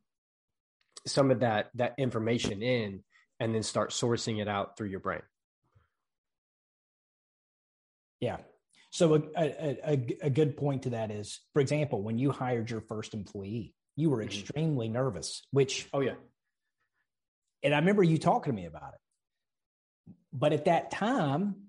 some 1.06 1.32
of 1.32 1.40
that 1.40 1.70
that 1.74 1.96
information 1.98 2.62
in 2.62 3.02
and 3.40 3.56
then 3.56 3.64
start 3.64 3.92
sourcing 3.92 4.42
it 4.42 4.50
out 4.50 4.76
through 4.76 4.90
your 4.90 5.00
brain 5.00 5.22
yeah 8.20 8.36
so 8.90 9.16
a, 9.16 9.22
a, 9.38 9.78
a, 9.86 10.18
a 10.24 10.30
good 10.30 10.58
point 10.58 10.84
to 10.84 10.90
that 10.90 11.10
is 11.10 11.40
for 11.54 11.62
example 11.62 12.02
when 12.02 12.18
you 12.18 12.32
hired 12.32 12.70
your 12.70 12.82
first 12.82 13.14
employee 13.14 13.74
you 13.96 14.10
were 14.10 14.18
mm-hmm. 14.18 14.28
extremely 14.28 14.90
nervous 14.90 15.48
which 15.52 15.88
oh 15.94 16.02
yeah 16.02 16.16
and 17.64 17.74
i 17.74 17.80
remember 17.80 18.04
you 18.04 18.18
talking 18.18 18.52
to 18.52 18.56
me 18.56 18.66
about 18.66 18.92
it 18.94 20.14
but 20.34 20.52
at 20.52 20.66
that 20.66 20.92
time 20.92 21.67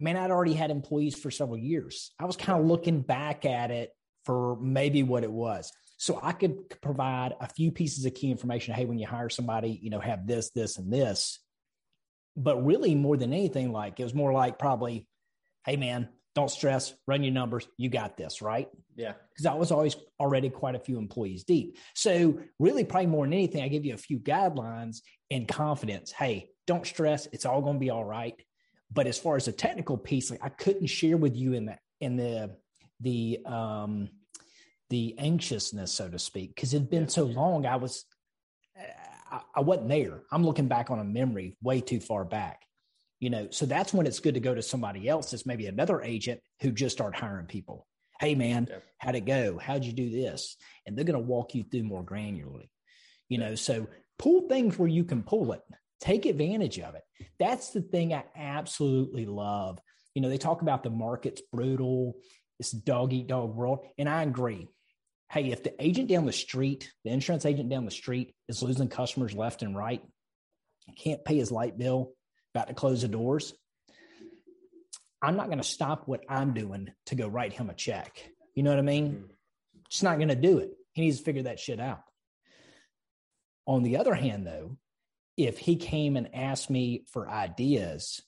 man 0.00 0.16
i'd 0.16 0.30
already 0.30 0.54
had 0.54 0.70
employees 0.70 1.18
for 1.18 1.30
several 1.30 1.58
years 1.58 2.12
i 2.18 2.24
was 2.24 2.36
kind 2.36 2.58
of 2.60 2.66
looking 2.66 3.00
back 3.00 3.44
at 3.44 3.70
it 3.70 3.90
for 4.24 4.56
maybe 4.60 5.02
what 5.02 5.24
it 5.24 5.30
was 5.30 5.72
so 5.98 6.20
I 6.22 6.32
could 6.32 6.80
provide 6.80 7.34
a 7.40 7.48
few 7.48 7.72
pieces 7.72 8.04
of 8.04 8.14
key 8.14 8.30
information. 8.30 8.74
Hey, 8.74 8.84
when 8.84 8.98
you 8.98 9.06
hire 9.06 9.30
somebody, 9.30 9.78
you 9.82 9.90
know, 9.90 10.00
have 10.00 10.26
this, 10.26 10.50
this, 10.50 10.78
and 10.78 10.92
this. 10.92 11.40
But 12.36 12.64
really, 12.64 12.94
more 12.94 13.16
than 13.16 13.32
anything, 13.32 13.72
like 13.72 13.98
it 13.98 14.04
was 14.04 14.14
more 14.14 14.32
like 14.32 14.58
probably, 14.58 15.08
hey, 15.64 15.76
man, 15.76 16.10
don't 16.34 16.50
stress, 16.50 16.92
run 17.06 17.22
your 17.22 17.32
numbers. 17.32 17.66
You 17.78 17.88
got 17.88 18.18
this, 18.18 18.42
right? 18.42 18.68
Yeah. 18.94 19.14
Because 19.32 19.46
I 19.46 19.54
was 19.54 19.72
always 19.72 19.96
already 20.20 20.50
quite 20.50 20.74
a 20.74 20.80
few 20.80 20.98
employees 20.98 21.44
deep. 21.44 21.78
So, 21.94 22.40
really, 22.58 22.84
probably 22.84 23.06
more 23.06 23.24
than 23.24 23.32
anything, 23.32 23.62
I 23.62 23.68
give 23.68 23.86
you 23.86 23.94
a 23.94 23.98
few 23.98 24.18
guidelines 24.18 24.98
and 25.30 25.48
confidence. 25.48 26.12
Hey, 26.12 26.50
don't 26.66 26.86
stress. 26.86 27.26
It's 27.32 27.46
all 27.46 27.62
going 27.62 27.76
to 27.76 27.80
be 27.80 27.90
all 27.90 28.04
right. 28.04 28.34
But 28.92 29.06
as 29.06 29.18
far 29.18 29.36
as 29.36 29.46
the 29.46 29.52
technical 29.52 29.96
piece, 29.96 30.30
like 30.30 30.44
I 30.44 30.48
couldn't 30.48 30.86
share 30.86 31.16
with 31.16 31.36
you 31.36 31.54
in 31.54 31.66
the 31.66 31.78
in 32.00 32.16
the 32.16 32.56
the 33.00 33.40
um 33.44 34.10
the 34.90 35.18
anxiousness, 35.18 35.92
so 35.92 36.08
to 36.08 36.18
speak, 36.18 36.54
because 36.54 36.72
it'd 36.72 36.90
been 36.90 37.08
so 37.08 37.24
long. 37.24 37.66
I 37.66 37.76
was, 37.76 38.04
I, 39.30 39.40
I 39.56 39.60
wasn't 39.60 39.88
there. 39.88 40.22
I'm 40.30 40.44
looking 40.44 40.68
back 40.68 40.90
on 40.90 41.00
a 41.00 41.04
memory 41.04 41.56
way 41.62 41.80
too 41.80 42.00
far 42.00 42.24
back, 42.24 42.62
you 43.18 43.30
know. 43.30 43.48
So 43.50 43.66
that's 43.66 43.92
when 43.92 44.06
it's 44.06 44.20
good 44.20 44.34
to 44.34 44.40
go 44.40 44.54
to 44.54 44.62
somebody 44.62 45.08
else. 45.08 45.32
It's 45.32 45.46
maybe 45.46 45.66
another 45.66 46.02
agent 46.02 46.40
who 46.60 46.70
just 46.70 46.96
started 46.96 47.18
hiring 47.18 47.46
people. 47.46 47.86
Hey, 48.20 48.34
man, 48.34 48.68
yeah. 48.70 48.78
how'd 48.98 49.16
it 49.16 49.26
go? 49.26 49.58
How'd 49.58 49.84
you 49.84 49.92
do 49.92 50.08
this? 50.08 50.56
And 50.86 50.96
they're 50.96 51.04
going 51.04 51.20
to 51.20 51.26
walk 51.26 51.54
you 51.54 51.64
through 51.64 51.82
more 51.82 52.04
granularly, 52.04 52.70
you 53.28 53.38
know. 53.38 53.56
So 53.56 53.88
pull 54.18 54.48
things 54.48 54.78
where 54.78 54.88
you 54.88 55.04
can 55.04 55.22
pull 55.22 55.52
it. 55.52 55.62
Take 56.00 56.26
advantage 56.26 56.78
of 56.78 56.94
it. 56.94 57.02
That's 57.38 57.70
the 57.70 57.80
thing 57.80 58.12
I 58.12 58.24
absolutely 58.36 59.26
love. 59.26 59.78
You 60.14 60.22
know, 60.22 60.28
they 60.28 60.38
talk 60.38 60.62
about 60.62 60.82
the 60.82 60.90
market's 60.90 61.42
brutal, 61.52 62.16
it's 62.58 62.70
dog 62.70 63.12
eat 63.12 63.26
dog 63.26 63.54
world, 63.54 63.86
and 63.98 64.08
I 64.08 64.22
agree 64.22 64.68
hey, 65.30 65.50
if 65.50 65.62
the 65.62 65.74
agent 65.82 66.08
down 66.08 66.26
the 66.26 66.32
street, 66.32 66.90
the 67.04 67.10
insurance 67.10 67.44
agent 67.44 67.68
down 67.68 67.84
the 67.84 67.90
street 67.90 68.34
is 68.48 68.62
losing 68.62 68.88
customers 68.88 69.34
left 69.34 69.62
and 69.62 69.76
right, 69.76 70.02
can't 70.96 71.24
pay 71.24 71.36
his 71.36 71.50
light 71.50 71.76
bill, 71.76 72.12
about 72.54 72.68
to 72.68 72.74
close 72.74 73.02
the 73.02 73.08
doors, 73.08 73.52
I'm 75.20 75.36
not 75.36 75.46
going 75.46 75.58
to 75.58 75.64
stop 75.64 76.06
what 76.06 76.24
I'm 76.28 76.54
doing 76.54 76.90
to 77.06 77.14
go 77.14 77.26
write 77.26 77.52
him 77.52 77.70
a 77.70 77.74
check. 77.74 78.30
You 78.54 78.62
know 78.62 78.70
what 78.70 78.78
I 78.78 78.82
mean? 78.82 79.08
Mm-hmm. 79.08 79.24
Just 79.90 80.04
not 80.04 80.18
going 80.18 80.28
to 80.28 80.36
do 80.36 80.58
it. 80.58 80.70
He 80.92 81.02
needs 81.02 81.18
to 81.18 81.24
figure 81.24 81.44
that 81.44 81.58
shit 81.58 81.80
out. 81.80 82.02
On 83.66 83.82
the 83.82 83.96
other 83.96 84.14
hand, 84.14 84.46
though, 84.46 84.76
if 85.36 85.58
he 85.58 85.76
came 85.76 86.16
and 86.16 86.34
asked 86.34 86.70
me 86.70 87.04
for 87.12 87.28
ideas, 87.28 88.22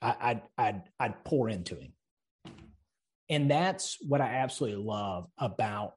I, 0.00 0.14
I'd, 0.20 0.42
I'd, 0.56 0.82
I'd 1.00 1.24
pour 1.24 1.48
into 1.48 1.76
him. 1.76 1.92
And 3.28 3.50
that's 3.50 3.96
what 4.06 4.20
I 4.20 4.26
absolutely 4.26 4.84
love 4.84 5.26
about 5.38 5.94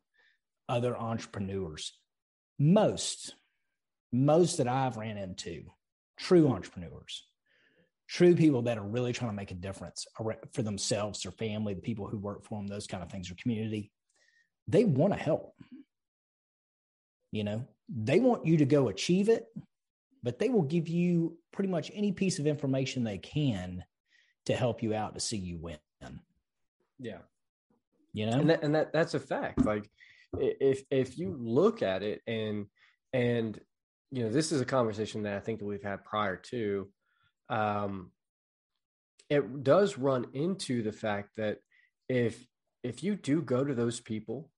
other 0.70 0.98
entrepreneurs. 0.98 1.94
Most, 2.58 3.36
most 4.12 4.58
that 4.58 4.68
I've 4.68 4.98
ran 4.98 5.18
into, 5.18 5.66
true 6.18 6.48
entrepreneurs, 6.48 7.26
true 8.08 8.36
people 8.36 8.64
that 8.64 8.78
are 8.78 8.88
really 8.88 9.14
trying 9.14 9.32
to 9.32 9.36
make 9.36 9.52
a 9.52 9.56
difference 9.56 10.06
for 10.54 10.64
themselves, 10.64 11.22
their 11.22 11.32
family, 11.34 11.74
the 11.74 11.82
people 11.82 12.08
who 12.08 12.18
work 12.18 12.46
for 12.46 12.58
them, 12.58 12.68
those 12.68 12.88
kind 12.88 13.04
of 13.04 13.12
things, 13.12 13.28
their 13.28 13.38
community, 13.40 13.92
they 14.68 14.86
want 14.86 15.14
to 15.14 15.20
help. 15.20 15.54
You 17.32 17.44
know, 17.44 17.68
they 17.90 18.20
want 18.20 18.46
you 18.46 18.58
to 18.58 18.66
go 18.66 18.88
achieve 18.88 19.28
it, 19.30 19.46
but 20.28 20.40
they 20.40 20.50
will 20.50 20.64
give 20.64 20.90
you 20.90 21.38
pretty 21.54 21.70
much 21.70 21.90
any 21.94 22.12
piece 22.12 22.38
of 22.38 22.46
information 22.46 23.02
they 23.02 23.18
can 23.18 23.82
to 24.46 24.54
help 24.54 24.84
you 24.84 24.94
out 24.94 25.14
to 25.14 25.22
see 25.22 25.38
you 25.38 25.58
win. 25.58 25.78
Yeah. 27.00 27.20
You 28.12 28.26
know, 28.26 28.40
and 28.40 28.50
that, 28.50 28.62
and 28.62 28.76
that 28.76 28.92
that's 28.92 29.14
a 29.14 29.22
fact. 29.22 29.64
Like 29.64 29.90
if 30.38 30.84
if 30.92 31.18
you 31.18 31.34
look 31.40 31.82
at 31.82 32.04
it 32.04 32.24
and 32.28 32.66
and 33.14 33.58
you 34.12 34.24
know 34.24 34.30
this 34.30 34.52
is 34.52 34.60
a 34.60 34.66
conversation 34.66 35.24
that 35.24 35.38
I 35.38 35.40
think 35.40 35.60
that 35.60 35.66
we've 35.66 35.82
had 35.82 36.04
prior 36.04 36.36
to 36.52 36.90
um 37.48 38.12
it 39.30 39.64
does 39.64 39.98
run 39.98 40.26
into 40.34 40.84
the 40.84 40.92
fact 40.92 41.38
that 41.38 41.60
if 42.10 42.46
if 42.84 43.02
you 43.02 43.16
do 43.16 43.42
go 43.42 43.64
to 43.64 43.74
those 43.74 44.02
people 44.02 44.52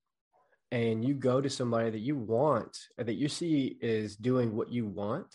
and 0.71 1.05
you 1.07 1.13
go 1.13 1.39
to 1.39 1.47
somebody 1.47 1.91
that 1.91 1.99
you 1.99 2.15
want 2.15 2.75
that 2.97 3.17
you 3.17 3.29
see 3.29 3.77
is 3.81 4.15
doing 4.15 4.55
what 4.55 4.71
you 4.71 4.87
want 4.87 5.27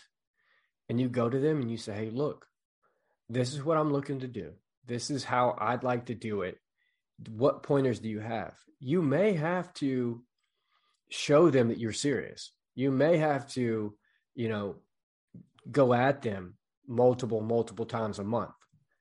and 0.89 0.99
you 0.99 1.09
go 1.09 1.29
to 1.29 1.39
them 1.39 1.61
and 1.61 1.71
you 1.71 1.77
say 1.77 1.93
hey 1.93 2.09
look 2.09 2.45
this 3.29 3.53
is 3.53 3.63
what 3.63 3.77
i'm 3.77 3.91
looking 3.91 4.19
to 4.19 4.27
do 4.27 4.51
this 4.85 5.09
is 5.09 5.23
how 5.23 5.55
i'd 5.59 5.83
like 5.83 6.05
to 6.05 6.15
do 6.15 6.41
it 6.41 6.59
what 7.29 7.63
pointers 7.63 7.99
do 7.99 8.09
you 8.09 8.19
have? 8.19 8.53
You 8.79 9.01
may 9.01 9.33
have 9.33 9.73
to 9.75 10.21
show 11.09 11.49
them 11.49 11.69
that 11.69 11.79
you're 11.79 11.93
serious. 11.93 12.51
You 12.75 12.91
may 12.91 13.17
have 13.17 13.47
to, 13.53 13.95
you 14.35 14.49
know, 14.49 14.75
go 15.71 15.93
at 15.93 16.21
them 16.21 16.55
multiple, 16.87 17.41
multiple 17.41 17.85
times 17.85 18.19
a 18.19 18.23
month. 18.23 18.51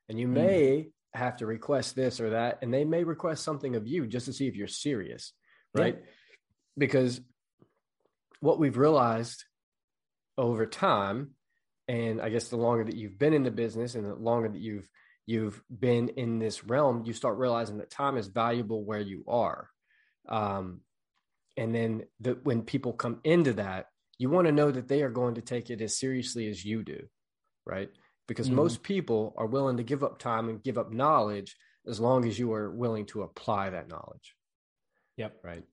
And 0.08 0.18
you 0.18 0.28
may 0.28 0.86
mm. 0.86 1.18
have 1.18 1.38
to 1.38 1.46
request 1.46 1.96
this 1.96 2.20
or 2.20 2.30
that. 2.30 2.58
And 2.62 2.72
they 2.72 2.84
may 2.84 3.04
request 3.04 3.42
something 3.42 3.74
of 3.74 3.86
you 3.86 4.06
just 4.06 4.26
to 4.26 4.32
see 4.32 4.46
if 4.46 4.54
you're 4.54 4.68
serious. 4.68 5.32
Right. 5.74 5.96
Yeah. 5.98 6.06
Because 6.78 7.20
what 8.40 8.58
we've 8.58 8.76
realized 8.76 9.44
over 10.38 10.66
time, 10.66 11.30
and 11.88 12.20
I 12.20 12.28
guess 12.30 12.48
the 12.48 12.56
longer 12.56 12.84
that 12.84 12.96
you've 12.96 13.18
been 13.18 13.34
in 13.34 13.42
the 13.42 13.50
business 13.50 13.94
and 13.94 14.04
the 14.04 14.14
longer 14.14 14.48
that 14.48 14.60
you've 14.60 14.88
you've 15.26 15.62
been 15.70 16.10
in 16.10 16.38
this 16.38 16.64
realm, 16.64 17.04
you 17.06 17.12
start 17.12 17.38
realizing 17.38 17.78
that 17.78 17.90
time 17.90 18.16
is 18.16 18.26
valuable 18.26 18.84
where 18.84 19.00
you 19.00 19.24
are. 19.26 19.70
Um, 20.28 20.80
and 21.56 21.74
then 21.74 22.02
the, 22.20 22.38
when 22.42 22.62
people 22.62 22.92
come 22.92 23.20
into 23.24 23.54
that, 23.54 23.86
you 24.18 24.28
want 24.28 24.46
to 24.46 24.52
know 24.52 24.70
that 24.70 24.88
they 24.88 25.02
are 25.02 25.10
going 25.10 25.36
to 25.36 25.40
take 25.40 25.70
it 25.70 25.80
as 25.80 25.98
seriously 25.98 26.48
as 26.48 26.64
you 26.64 26.82
do, 26.82 27.06
right? 27.64 27.88
Because 28.28 28.46
mm-hmm. 28.46 28.56
most 28.56 28.82
people 28.82 29.34
are 29.36 29.46
willing 29.46 29.78
to 29.78 29.82
give 29.82 30.04
up 30.04 30.18
time 30.18 30.48
and 30.48 30.62
give 30.62 30.78
up 30.78 30.92
knowledge 30.92 31.56
as 31.86 32.00
long 32.00 32.26
as 32.26 32.38
you 32.38 32.52
are 32.52 32.70
willing 32.70 33.06
to 33.06 33.22
apply 33.22 33.70
that 33.70 33.88
knowledge. 33.88 34.34
Yep. 35.16 35.36
Right. 35.42 35.64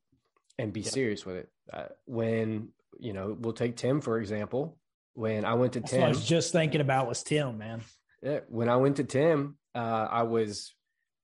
And 0.57 0.73
be 0.73 0.81
yep. 0.81 0.93
serious 0.93 1.25
with 1.25 1.35
it. 1.37 1.49
Uh, 1.71 1.85
when, 2.05 2.69
you 2.99 3.13
know, 3.13 3.35
we'll 3.39 3.53
take 3.53 3.75
Tim, 3.75 4.01
for 4.01 4.19
example. 4.19 4.77
When 5.13 5.45
I 5.45 5.55
went 5.55 5.73
to 5.73 5.81
That's 5.81 5.91
Tim, 5.91 6.03
I 6.03 6.09
was 6.09 6.25
just 6.25 6.51
thinking 6.51 6.81
about 6.81 7.07
was 7.07 7.23
Tim, 7.23 7.57
man 7.57 7.81
Yeah, 8.21 8.39
when 8.47 8.69
I 8.69 8.77
went 8.77 8.97
to 8.97 9.03
Tim, 9.03 9.57
uh, 9.75 10.07
I 10.09 10.23
was, 10.23 10.73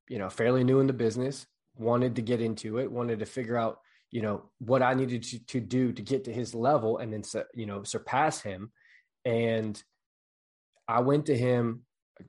you 0.10 0.20
know, 0.20 0.30
fairly 0.30 0.64
new 0.64 0.80
in 0.80 0.88
the 0.88 0.94
business, 0.94 1.46
wanted 1.76 2.16
to 2.16 2.22
get 2.22 2.42
into 2.42 2.80
it, 2.80 2.92
wanted 2.92 3.20
to 3.20 3.26
figure 3.26 3.58
out, 3.58 3.80
you 4.12 4.22
know, 4.22 4.50
what 4.60 4.82
I 4.82 4.94
needed 4.94 5.24
to, 5.24 5.46
to 5.46 5.60
do 5.60 5.92
to 5.94 6.02
get 6.02 6.26
to 6.26 6.34
his 6.34 6.56
level 6.56 6.98
and 6.98 7.14
then, 7.14 7.24
you 7.54 7.66
know, 7.66 7.84
surpass 7.84 8.42
him. 8.42 8.72
And 9.26 9.82
I 10.88 11.02
went 11.02 11.28
to 11.28 11.38
him. 11.38 11.84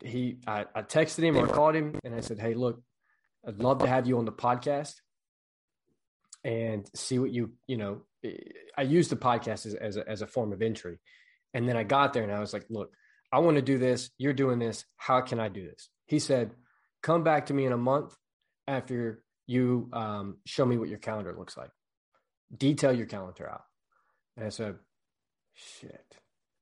He, 0.04 0.38
I, 0.46 0.66
I 0.74 0.82
texted 0.82 1.22
him 1.22 1.36
or 1.36 1.46
called 1.46 1.74
him 1.74 1.98
and 2.04 2.14
I 2.14 2.20
said, 2.20 2.38
Hey, 2.38 2.54
look, 2.54 2.82
I'd 3.46 3.62
love 3.62 3.78
to 3.78 3.86
have 3.86 4.06
you 4.06 4.18
on 4.18 4.24
the 4.24 4.32
podcast 4.32 4.94
and 6.44 6.88
see 6.94 7.18
what 7.18 7.30
you, 7.30 7.52
you 7.66 7.76
know, 7.76 8.02
I 8.76 8.82
used 8.82 9.10
the 9.10 9.16
podcast 9.16 9.66
as, 9.66 9.74
as 9.74 9.96
a, 9.96 10.08
as 10.08 10.22
a 10.22 10.26
form 10.26 10.52
of 10.52 10.62
entry. 10.62 10.98
And 11.58 11.68
then 11.68 11.76
I 11.76 11.82
got 11.82 12.12
there 12.12 12.22
and 12.22 12.30
I 12.30 12.38
was 12.38 12.52
like, 12.52 12.66
look, 12.70 12.92
I 13.32 13.40
want 13.40 13.56
to 13.56 13.62
do 13.62 13.78
this. 13.78 14.10
You're 14.16 14.32
doing 14.32 14.60
this. 14.60 14.84
How 14.96 15.22
can 15.22 15.40
I 15.40 15.48
do 15.48 15.66
this? 15.66 15.88
He 16.06 16.20
said, 16.20 16.52
Come 17.02 17.24
back 17.24 17.46
to 17.46 17.54
me 17.54 17.66
in 17.66 17.72
a 17.72 17.76
month 17.76 18.14
after 18.68 19.24
you 19.48 19.88
um, 19.92 20.36
show 20.46 20.64
me 20.64 20.78
what 20.78 20.88
your 20.88 20.98
calendar 20.98 21.34
looks 21.36 21.56
like. 21.56 21.70
detail 22.56 22.92
your 22.92 23.06
calendar 23.06 23.50
out. 23.50 23.62
And 24.36 24.46
I 24.46 24.50
said, 24.50 24.76
shit. 25.54 26.16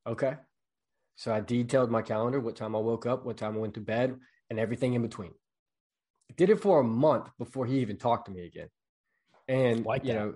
Okay. 0.07 0.35
So 1.17 1.31
I 1.31 1.41
detailed 1.41 1.91
my 1.91 2.01
calendar, 2.01 2.41
what 2.41 2.57
time 2.57 2.75
I 2.75 2.79
woke 2.79 3.05
up, 3.05 3.27
what 3.27 3.37
time 3.37 3.55
I 3.55 3.59
went 3.59 3.75
to 3.75 3.81
bed, 3.81 4.17
and 4.49 4.59
everything 4.59 4.95
in 4.95 5.03
between. 5.03 5.33
Did 6.39 6.49
it 6.49 6.61
for 6.63 6.81
a 6.81 6.85
month 6.85 7.29
before 7.39 7.67
he 7.67 7.81
even 7.81 7.99
talked 7.99 8.27
to 8.27 8.33
me 8.33 8.47
again. 8.47 8.69
And 9.47 9.85
like 9.85 10.07
you 10.07 10.15
know, 10.15 10.35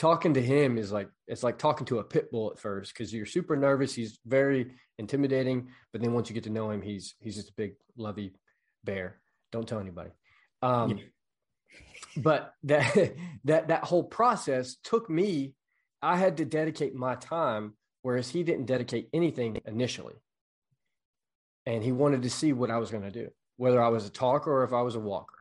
talking 0.00 0.32
to 0.32 0.40
him 0.42 0.78
is 0.78 0.90
like 0.90 1.10
it's 1.26 1.42
like 1.42 1.58
talking 1.58 1.84
to 1.84 1.98
a 1.98 2.04
pit 2.04 2.32
bull 2.32 2.50
at 2.50 2.58
first 2.58 2.94
because 2.94 3.12
you're 3.12 3.26
super 3.26 3.54
nervous. 3.54 3.94
He's 3.94 4.18
very 4.26 4.72
intimidating, 4.98 5.68
but 5.92 6.00
then 6.00 6.14
once 6.14 6.30
you 6.30 6.34
get 6.34 6.44
to 6.44 6.50
know 6.50 6.70
him, 6.70 6.80
he's 6.80 7.14
he's 7.20 7.36
just 7.36 7.50
a 7.50 7.54
big 7.54 7.74
lovey 7.98 8.32
bear. 8.82 9.20
Don't 9.52 9.68
tell 9.68 9.78
anybody. 9.78 10.10
Um, 10.62 10.96
yeah. 10.96 11.04
But 12.16 12.54
that 12.64 13.12
that 13.44 13.68
that 13.68 13.84
whole 13.84 14.04
process 14.04 14.76
took 14.82 15.10
me. 15.10 15.52
I 16.00 16.16
had 16.16 16.38
to 16.38 16.46
dedicate 16.46 16.94
my 16.94 17.14
time, 17.16 17.74
whereas 18.00 18.30
he 18.30 18.42
didn't 18.42 18.64
dedicate 18.64 19.10
anything 19.12 19.60
initially. 19.66 20.14
And 21.66 21.84
he 21.84 21.92
wanted 21.92 22.22
to 22.22 22.30
see 22.30 22.54
what 22.54 22.70
I 22.70 22.78
was 22.78 22.90
going 22.90 23.02
to 23.02 23.10
do, 23.10 23.28
whether 23.58 23.82
I 23.82 23.88
was 23.88 24.06
a 24.06 24.10
talker 24.10 24.50
or 24.50 24.64
if 24.64 24.72
I 24.72 24.80
was 24.80 24.94
a 24.94 25.00
walker. 25.00 25.34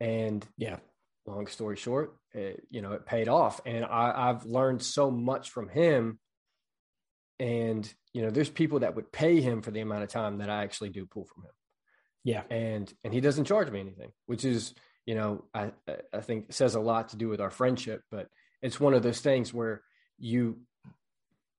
And 0.00 0.44
yeah, 0.58 0.78
long 1.26 1.46
story 1.46 1.76
short, 1.76 2.16
it, 2.36 2.66
you 2.70 2.82
know, 2.82 2.92
it 2.92 3.06
paid 3.06 3.28
off. 3.28 3.60
And 3.66 3.84
I, 3.84 4.30
I've 4.30 4.44
learned 4.44 4.82
so 4.82 5.10
much 5.10 5.50
from 5.50 5.68
him. 5.68 6.18
And, 7.40 7.92
you 8.12 8.22
know, 8.22 8.30
there's 8.30 8.50
people 8.50 8.80
that 8.80 8.94
would 8.94 9.10
pay 9.10 9.40
him 9.40 9.62
for 9.62 9.70
the 9.70 9.80
amount 9.80 10.04
of 10.04 10.08
time 10.08 10.38
that 10.38 10.50
I 10.50 10.62
actually 10.62 10.90
do 10.90 11.06
pull 11.06 11.24
from 11.24 11.44
him. 11.44 11.50
Yeah. 12.24 12.42
And, 12.50 12.92
and 13.04 13.12
he 13.12 13.20
doesn't 13.20 13.44
charge 13.46 13.70
me 13.70 13.80
anything, 13.80 14.12
which 14.26 14.44
is, 14.44 14.74
you 15.04 15.14
know, 15.14 15.44
I, 15.54 15.72
I 16.12 16.20
think 16.20 16.52
says 16.52 16.74
a 16.74 16.80
lot 16.80 17.10
to 17.10 17.16
do 17.16 17.28
with 17.28 17.40
our 17.40 17.50
friendship, 17.50 18.02
but 18.10 18.28
it's 18.62 18.80
one 18.80 18.94
of 18.94 19.02
those 19.02 19.20
things 19.20 19.54
where 19.54 19.82
you 20.18 20.58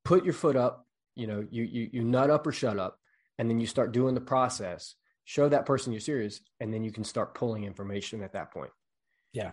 put 0.03 0.25
your 0.25 0.33
foot 0.33 0.55
up, 0.55 0.85
you 1.15 1.27
know, 1.27 1.45
you, 1.49 1.63
you, 1.63 1.89
you 1.93 2.03
nut 2.03 2.29
up 2.29 2.45
or 2.45 2.51
shut 2.51 2.77
up, 2.79 2.97
and 3.37 3.49
then 3.49 3.59
you 3.59 3.67
start 3.67 3.91
doing 3.91 4.15
the 4.15 4.21
process, 4.21 4.95
show 5.25 5.47
that 5.47 5.65
person 5.65 5.93
you're 5.93 5.99
serious, 5.99 6.41
and 6.59 6.73
then 6.73 6.83
you 6.83 6.91
can 6.91 7.03
start 7.03 7.35
pulling 7.35 7.63
information 7.63 8.23
at 8.23 8.33
that 8.33 8.51
point. 8.51 8.71
Yeah. 9.31 9.51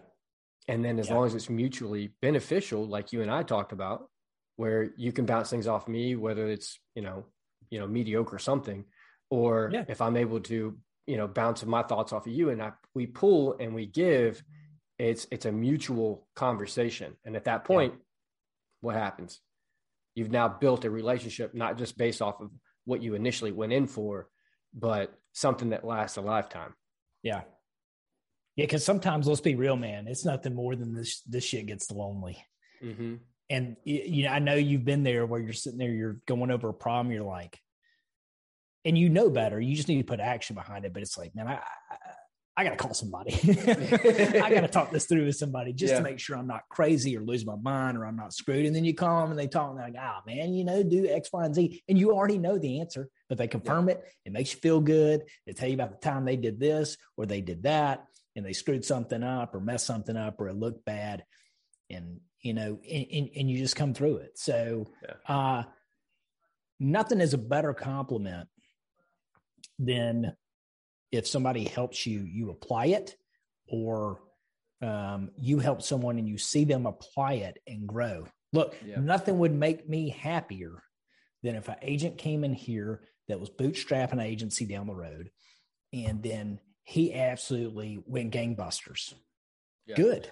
And 0.68 0.84
then 0.84 0.98
as 0.98 1.08
yeah. 1.08 1.14
long 1.14 1.26
as 1.26 1.34
it's 1.34 1.50
mutually 1.50 2.12
beneficial, 2.22 2.86
like 2.86 3.12
you 3.12 3.22
and 3.22 3.30
I 3.30 3.42
talked 3.42 3.72
about, 3.72 4.08
where 4.56 4.90
you 4.96 5.12
can 5.12 5.26
bounce 5.26 5.50
things 5.50 5.66
off 5.66 5.88
me, 5.88 6.16
whether 6.16 6.48
it's, 6.48 6.78
you 6.94 7.02
know, 7.02 7.26
you 7.70 7.80
know, 7.80 7.86
mediocre 7.86 8.36
or 8.36 8.38
something, 8.38 8.84
or 9.30 9.70
yeah. 9.72 9.84
if 9.88 10.00
I'm 10.00 10.16
able 10.16 10.40
to, 10.40 10.78
you 11.06 11.16
know, 11.16 11.26
bounce 11.26 11.64
my 11.64 11.82
thoughts 11.82 12.12
off 12.12 12.26
of 12.26 12.32
you 12.32 12.50
and 12.50 12.62
I 12.62 12.72
we 12.94 13.06
pull 13.06 13.56
and 13.58 13.74
we 13.74 13.86
give, 13.86 14.42
it's 14.98 15.26
it's 15.30 15.44
a 15.44 15.52
mutual 15.52 16.28
conversation. 16.36 17.16
And 17.24 17.36
at 17.36 17.44
that 17.44 17.64
point, 17.64 17.94
yeah. 17.94 18.00
what 18.80 18.94
happens? 18.94 19.40
You've 20.14 20.30
now 20.30 20.48
built 20.48 20.84
a 20.84 20.90
relationship 20.90 21.54
not 21.54 21.76
just 21.76 21.98
based 21.98 22.22
off 22.22 22.40
of 22.40 22.50
what 22.84 23.02
you 23.02 23.14
initially 23.14 23.50
went 23.50 23.72
in 23.72 23.86
for, 23.86 24.28
but 24.72 25.12
something 25.32 25.70
that 25.70 25.84
lasts 25.84 26.16
a 26.16 26.20
lifetime. 26.20 26.74
Yeah. 27.22 27.42
Yeah, 28.56 28.66
because 28.66 28.84
sometimes 28.84 29.26
let's 29.26 29.40
be 29.40 29.56
real, 29.56 29.76
man. 29.76 30.06
It's 30.06 30.24
nothing 30.24 30.54
more 30.54 30.76
than 30.76 30.94
this. 30.94 31.22
This 31.22 31.44
shit 31.44 31.66
gets 31.66 31.90
lonely. 31.90 32.38
Mm-hmm. 32.82 33.14
And 33.50 33.76
you 33.84 34.24
know, 34.24 34.30
I 34.30 34.38
know 34.38 34.54
you've 34.54 34.84
been 34.84 35.02
there 35.02 35.26
where 35.26 35.40
you're 35.40 35.52
sitting 35.52 35.78
there, 35.78 35.90
you're 35.90 36.18
going 36.26 36.50
over 36.50 36.68
a 36.68 36.74
problem, 36.74 37.12
you're 37.12 37.24
like, 37.24 37.58
and 38.84 38.96
you 38.96 39.08
know 39.08 39.28
better. 39.28 39.60
You 39.60 39.74
just 39.74 39.88
need 39.88 39.98
to 39.98 40.04
put 40.04 40.20
action 40.20 40.54
behind 40.54 40.84
it. 40.84 40.92
But 40.92 41.02
it's 41.02 41.18
like, 41.18 41.34
man, 41.34 41.48
I, 41.48 41.54
I, 41.54 41.96
I 42.56 42.64
got 42.64 42.70
to 42.70 42.76
call 42.76 42.94
somebody. 42.94 43.32
I 43.66 44.50
got 44.54 44.60
to 44.60 44.68
talk 44.68 44.92
this 44.92 45.06
through 45.06 45.24
with 45.26 45.36
somebody 45.36 45.72
just 45.72 45.92
yeah. 45.92 45.98
to 45.98 46.04
make 46.04 46.20
sure 46.20 46.36
I'm 46.36 46.46
not 46.46 46.62
crazy 46.70 47.16
or 47.16 47.22
lose 47.22 47.44
my 47.44 47.56
mind 47.56 47.98
or 47.98 48.06
I'm 48.06 48.16
not 48.16 48.32
screwed. 48.32 48.66
And 48.66 48.76
then 48.76 48.84
you 48.84 48.94
call 48.94 49.22
them 49.22 49.30
and 49.30 49.38
they 49.38 49.48
talk 49.48 49.70
and 49.70 49.78
they're 49.78 49.86
like, 49.86 49.96
ah, 49.98 50.20
oh, 50.20 50.30
man, 50.30 50.54
you 50.54 50.64
know, 50.64 50.82
do 50.82 51.08
X, 51.08 51.30
Y, 51.32 51.44
and 51.44 51.54
Z. 51.54 51.82
And 51.88 51.98
you 51.98 52.12
already 52.12 52.38
know 52.38 52.56
the 52.56 52.80
answer, 52.80 53.08
but 53.28 53.38
they 53.38 53.48
confirm 53.48 53.88
yeah. 53.88 53.94
it. 53.94 54.04
It 54.26 54.32
makes 54.32 54.54
you 54.54 54.60
feel 54.60 54.80
good. 54.80 55.24
They 55.46 55.52
tell 55.52 55.68
you 55.68 55.74
about 55.74 55.90
the 55.90 56.08
time 56.08 56.24
they 56.24 56.36
did 56.36 56.60
this 56.60 56.96
or 57.16 57.26
they 57.26 57.40
did 57.40 57.64
that 57.64 58.06
and 58.36 58.44
they 58.44 58.52
screwed 58.52 58.84
something 58.84 59.22
up 59.22 59.54
or 59.54 59.60
messed 59.60 59.86
something 59.86 60.16
up 60.16 60.40
or 60.40 60.48
it 60.48 60.56
looked 60.56 60.84
bad 60.84 61.24
and 61.90 62.20
you 62.40 62.54
know 62.54 62.78
and, 62.90 63.06
and, 63.12 63.30
and 63.36 63.50
you 63.50 63.58
just 63.58 63.76
come 63.76 63.94
through 63.94 64.16
it 64.16 64.38
so 64.38 64.86
yeah. 65.02 65.34
uh 65.34 65.62
nothing 66.80 67.20
is 67.20 67.34
a 67.34 67.38
better 67.38 67.72
compliment 67.74 68.48
than 69.78 70.34
if 71.12 71.26
somebody 71.26 71.64
helps 71.64 72.06
you 72.06 72.20
you 72.20 72.50
apply 72.50 72.86
it 72.86 73.16
or 73.68 74.20
um, 74.82 75.30
you 75.38 75.60
help 75.60 75.80
someone 75.80 76.18
and 76.18 76.28
you 76.28 76.36
see 76.36 76.64
them 76.64 76.84
apply 76.84 77.34
it 77.34 77.58
and 77.66 77.86
grow 77.86 78.26
look 78.52 78.76
yeah. 78.84 79.00
nothing 79.00 79.38
would 79.38 79.54
make 79.54 79.88
me 79.88 80.10
happier 80.10 80.82
than 81.42 81.54
if 81.54 81.68
an 81.68 81.76
agent 81.82 82.18
came 82.18 82.44
in 82.44 82.52
here 82.52 83.02
that 83.28 83.40
was 83.40 83.48
bootstrapping 83.48 84.14
an 84.14 84.20
agency 84.20 84.66
down 84.66 84.86
the 84.86 84.94
road 84.94 85.30
and 85.92 86.22
then 86.22 86.58
he 86.84 87.14
absolutely 87.14 87.98
went 88.06 88.32
gangbusters. 88.32 89.14
Yeah. 89.86 89.96
Good. 89.96 90.30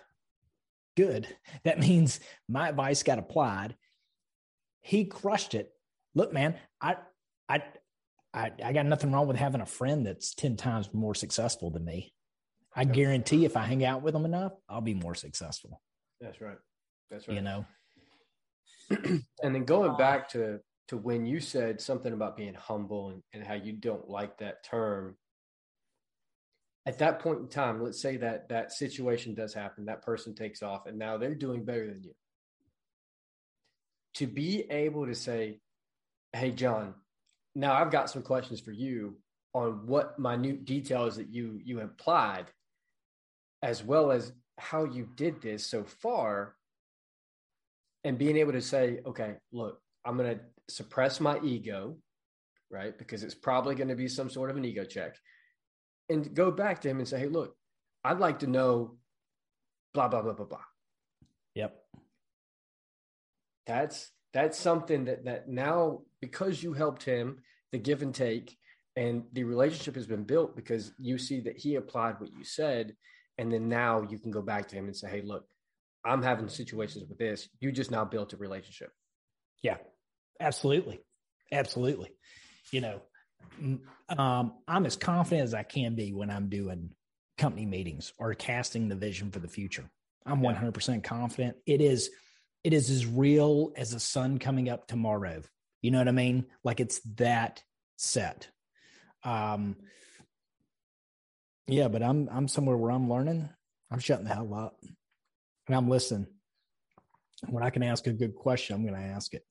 Good. 0.96 1.26
That 1.64 1.80
means 1.80 2.20
my 2.48 2.68
advice 2.68 3.02
got 3.02 3.18
applied. 3.18 3.74
He 4.80 5.06
crushed 5.06 5.54
it. 5.54 5.72
Look, 6.14 6.32
man, 6.32 6.56
I 6.80 6.96
I 7.48 7.62
I, 8.34 8.50
I 8.64 8.72
got 8.72 8.86
nothing 8.86 9.12
wrong 9.12 9.26
with 9.26 9.36
having 9.36 9.60
a 9.60 9.66
friend 9.66 10.06
that's 10.06 10.34
10 10.34 10.56
times 10.56 10.92
more 10.94 11.14
successful 11.14 11.70
than 11.70 11.84
me. 11.84 12.14
I 12.74 12.84
guarantee 12.84 13.44
if 13.44 13.58
I 13.58 13.64
hang 13.64 13.84
out 13.84 14.02
with 14.02 14.14
them 14.14 14.24
enough, 14.24 14.52
I'll 14.68 14.80
be 14.80 14.94
more 14.94 15.14
successful. 15.14 15.82
That's 16.18 16.40
right. 16.40 16.56
That's 17.10 17.28
right. 17.28 17.34
You 17.34 17.42
know. 17.42 17.66
and 18.90 19.54
then 19.54 19.64
going 19.64 19.96
back 19.96 20.30
to 20.30 20.60
to 20.88 20.96
when 20.96 21.26
you 21.26 21.40
said 21.40 21.80
something 21.80 22.12
about 22.12 22.36
being 22.36 22.54
humble 22.54 23.10
and, 23.10 23.22
and 23.32 23.44
how 23.44 23.54
you 23.54 23.72
don't 23.72 24.08
like 24.08 24.38
that 24.38 24.64
term 24.64 25.16
at 26.84 26.98
that 26.98 27.20
point 27.20 27.40
in 27.40 27.48
time, 27.48 27.82
let's 27.82 28.00
say 28.00 28.16
that 28.16 28.48
that 28.48 28.72
situation 28.72 29.34
does 29.34 29.54
happen, 29.54 29.84
that 29.86 30.02
person 30.02 30.34
takes 30.34 30.62
off, 30.62 30.86
and 30.86 30.98
now 30.98 31.16
they're 31.16 31.34
doing 31.34 31.64
better 31.64 31.86
than 31.86 32.02
you. 32.02 32.14
To 34.14 34.26
be 34.26 34.64
able 34.70 35.06
to 35.06 35.14
say, 35.14 35.60
Hey, 36.32 36.50
John, 36.50 36.94
now 37.54 37.74
I've 37.74 37.90
got 37.90 38.10
some 38.10 38.22
questions 38.22 38.60
for 38.60 38.72
you 38.72 39.16
on 39.54 39.86
what 39.86 40.18
minute 40.18 40.64
details 40.64 41.16
that 41.16 41.28
you 41.28 41.60
you 41.62 41.80
implied, 41.80 42.46
as 43.62 43.84
well 43.84 44.10
as 44.10 44.32
how 44.58 44.84
you 44.84 45.08
did 45.14 45.40
this 45.42 45.66
so 45.66 45.84
far, 45.84 46.54
and 48.04 48.18
being 48.18 48.36
able 48.36 48.52
to 48.52 48.62
say, 48.62 49.00
okay, 49.06 49.34
look, 49.52 49.78
I'm 50.04 50.16
going 50.16 50.36
to 50.36 50.40
suppress 50.68 51.20
my 51.20 51.38
ego, 51.42 51.96
right? 52.70 52.96
Because 52.96 53.22
it's 53.22 53.34
probably 53.34 53.74
going 53.74 53.88
to 53.88 53.94
be 53.94 54.08
some 54.08 54.30
sort 54.30 54.50
of 54.50 54.56
an 54.56 54.64
ego 54.64 54.84
check 54.84 55.16
and 56.12 56.35
go 56.35 56.51
back 56.51 56.83
to 56.83 56.88
him 56.88 56.98
and 56.98 57.09
say, 57.09 57.18
hey, 57.18 57.29
look, 57.29 57.57
I'd 58.05 58.18
like 58.18 58.40
to 58.40 58.46
know 58.46 58.98
blah, 59.94 60.09
blah, 60.09 60.22
blah, 60.22 60.35
blah, 60.35 60.46
blah. 60.46 60.64
Yep. 61.55 61.77
That's 63.66 64.11
that's 64.33 64.59
something 64.59 65.05
that 65.05 65.25
that 65.25 65.48
now 65.48 66.03
because 66.20 66.62
you 66.62 66.72
helped 66.72 67.05
him, 67.05 67.38
the 67.70 67.79
give 67.79 68.03
and 68.03 68.14
take, 68.14 68.57
and 68.96 69.25
the 69.33 69.44
relationship 69.44 69.94
has 69.94 70.07
been 70.07 70.25
built 70.25 70.57
because 70.57 70.92
you 70.98 71.18
see 71.18 71.40
that 71.40 71.59
he 71.59 71.77
applied 71.77 72.18
what 72.18 72.33
you 72.33 72.44
said, 72.44 72.96
and 73.38 73.53
then 73.53 73.68
now 73.68 74.03
you 74.09 74.18
can 74.18 74.31
go 74.31 74.42
back 74.42 74.68
to 74.68 74.77
him 74.77 74.87
and 74.87 74.96
say, 74.96 75.09
"Hey, 75.09 75.22
look, 75.22 75.46
I'm 76.05 76.22
having 76.22 76.48
situations 76.48 77.05
with 77.09 77.18
this. 77.18 77.48
You 77.61 77.70
just 77.70 77.90
now 77.90 78.05
built 78.05 78.33
a 78.33 78.37
relationship." 78.37 78.90
Yeah, 79.62 79.77
absolutely, 80.40 81.01
absolutely. 81.53 82.11
You 82.72 82.81
know, 82.81 83.03
um, 84.09 84.52
I'm 84.66 84.87
as 84.87 84.96
confident 84.96 85.44
as 85.44 85.55
I 85.55 85.62
can 85.62 85.94
be 85.94 86.12
when 86.12 86.31
I'm 86.31 86.48
doing 86.48 86.90
company 87.38 87.66
meetings 87.66 88.12
or 88.18 88.35
casting 88.35 88.88
the 88.88 88.94
vision 88.94 89.31
for 89.31 89.38
the 89.38 89.48
future. 89.48 89.88
I'm 90.26 90.40
100% 90.40 91.02
confident. 91.02 91.57
It 91.66 91.81
is, 91.81 92.11
it 92.62 92.72
is 92.72 92.90
as 92.90 93.07
real 93.07 93.72
as 93.76 93.92
the 93.92 94.00
sun 94.00 94.38
coming 94.38 94.68
up 94.68 94.87
tomorrow. 94.87 95.42
You 95.81 95.90
know 95.90 95.98
what 95.98 96.09
I 96.09 96.12
mean? 96.12 96.46
Like 96.62 96.81
it's 96.81 97.00
that 97.16 97.62
set. 97.96 98.48
Um, 99.24 99.76
yeah, 101.66 101.88
but 101.88 102.02
I'm, 102.02 102.28
I'm 102.31 102.48
somewhere 102.48 102.76
where 102.76 102.92
I'm 102.92 103.11
learning. 103.11 103.48
I'm 103.90 103.98
shutting 103.98 104.24
the 104.24 104.35
hell 104.35 104.55
up 104.55 104.76
and 105.66 105.76
I'm 105.76 105.88
listening. 105.88 106.26
When 107.48 107.64
I 107.64 107.70
can 107.70 107.83
ask 107.83 108.07
a 108.07 108.12
good 108.12 108.35
question, 108.35 108.76
I'm 108.76 108.87
going 108.87 109.00
to 109.00 109.09
ask 109.09 109.35
it 109.35 109.44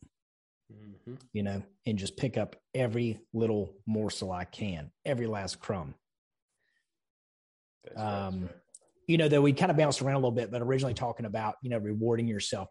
mm-hmm. 0.71 1.15
you 1.33 1.43
know, 1.43 1.61
and 1.85 1.97
just 1.97 2.17
pick 2.17 2.37
up 2.37 2.55
every 2.73 3.19
little 3.33 3.73
morsel 3.85 4.31
I 4.31 4.45
can, 4.45 4.91
every 5.05 5.27
last 5.27 5.59
crumb. 5.59 5.95
That's 7.83 7.99
um, 7.99 8.41
right. 8.43 8.51
you 9.07 9.17
know, 9.17 9.27
that 9.27 9.41
we 9.41 9.53
kind 9.53 9.71
of 9.71 9.77
bounced 9.77 10.01
around 10.01 10.15
a 10.15 10.19
little 10.19 10.31
bit, 10.31 10.51
but 10.51 10.61
originally 10.61 10.93
talking 10.93 11.25
about, 11.25 11.55
you 11.61 11.69
know, 11.69 11.77
rewarding 11.77 12.27
yourself. 12.27 12.69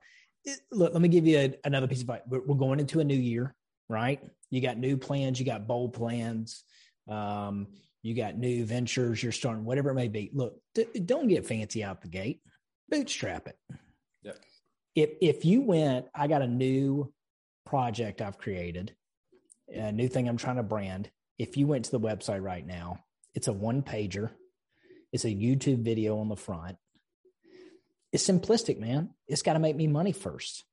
Look, 0.70 0.92
let 0.92 1.02
me 1.02 1.08
give 1.08 1.26
you 1.26 1.38
a, 1.38 1.54
another 1.64 1.86
piece 1.86 1.98
of 1.98 2.08
advice. 2.08 2.22
We're, 2.28 2.46
we're, 2.46 2.56
going 2.56 2.80
into 2.80 3.00
a 3.00 3.04
new 3.04 3.14
year, 3.14 3.54
right? 3.88 4.22
You 4.50 4.60
got 4.60 4.78
new 4.78 4.96
plans, 4.96 5.38
you 5.38 5.44
got 5.44 5.66
bold 5.66 5.92
plans, 5.92 6.64
um, 7.08 7.66
you 8.02 8.14
got 8.14 8.38
new 8.38 8.64
ventures, 8.64 9.22
you're 9.22 9.32
starting, 9.32 9.64
whatever 9.64 9.90
it 9.90 9.94
may 9.94 10.08
be. 10.08 10.30
Look, 10.32 10.54
d- 10.74 10.86
don't 11.04 11.28
get 11.28 11.46
fancy 11.46 11.84
out 11.84 12.00
the 12.00 12.08
gate, 12.08 12.40
bootstrap 12.88 13.48
it. 13.48 13.56
Yep. 14.22 14.38
if 14.94 15.10
if 15.20 15.44
you 15.44 15.62
went, 15.62 16.06
I 16.14 16.26
got 16.26 16.42
a 16.42 16.46
new 16.46 17.12
project 17.66 18.20
I've 18.20 18.38
created, 18.38 18.94
a 19.72 19.92
new 19.92 20.08
thing 20.08 20.28
I'm 20.28 20.36
trying 20.36 20.56
to 20.56 20.62
brand. 20.62 21.10
If 21.38 21.56
you 21.56 21.66
went 21.66 21.86
to 21.86 21.90
the 21.90 22.00
website 22.00 22.42
right 22.42 22.66
now, 22.66 23.04
it's 23.34 23.48
a 23.48 23.52
one 23.52 23.82
pager. 23.82 24.30
It's 25.12 25.24
a 25.24 25.28
YouTube 25.28 25.82
video 25.82 26.18
on 26.18 26.28
the 26.28 26.36
front. 26.36 26.76
It's 28.12 28.28
simplistic, 28.28 28.78
man. 28.78 29.10
It's 29.28 29.42
got 29.42 29.54
to 29.54 29.58
make 29.58 29.76
me 29.76 29.86
money 29.86 30.12
first. 30.12 30.64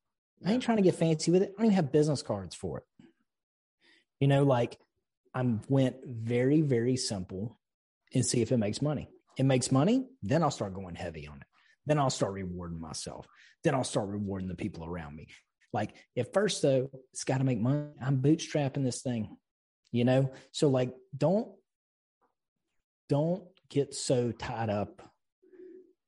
I 0.46 0.52
ain't 0.52 0.64
trying 0.64 0.78
to 0.78 0.84
get 0.84 0.96
fancy 0.96 1.32
with 1.32 1.44
it. 1.44 1.54
I 1.58 1.62
don't 1.62 1.68
even 1.68 1.76
have 1.76 1.92
business 1.92 2.22
cards 2.22 2.56
for 2.56 2.80
it. 2.80 2.84
You 4.20 4.28
know, 4.28 4.44
like 4.44 4.78
I 5.34 5.44
went 5.68 5.98
very, 6.06 6.62
very 6.62 6.98
simple 6.98 7.60
and 8.14 8.26
see 8.26 8.42
if 8.42 8.52
it 8.52 8.58
makes 8.58 8.82
money. 8.82 9.10
It 9.38 9.46
makes 9.46 9.72
money, 9.72 10.08
then 10.24 10.42
I'll 10.42 10.52
start 10.52 10.74
going 10.74 10.96
heavy 10.96 11.28
on 11.28 11.38
it. 11.38 11.48
Then 11.86 12.00
I'll 12.00 12.10
start 12.10 12.34
rewarding 12.34 12.82
myself. 12.82 13.28
Then 13.64 13.76
I'll 13.76 13.84
start 13.84 14.08
rewarding 14.08 14.48
the 14.48 14.56
people 14.56 14.86
around 14.86 15.16
me. 15.16 15.28
Like 15.74 15.94
at 16.18 16.34
first, 16.34 16.62
though, 16.62 16.90
it's 17.12 17.24
got 17.24 17.40
to 17.40 17.44
make 17.44 17.60
money. 17.60 17.90
I'm 18.02 18.22
bootstrapping 18.22 18.84
this 18.84 19.02
thing, 19.02 19.38
you 19.92 20.06
know? 20.06 20.32
So, 20.52 20.70
like, 20.70 20.94
don't, 21.16 21.50
don't 23.10 23.44
get 23.70 23.94
so 23.94 24.32
tied 24.32 24.70
up 24.70 25.02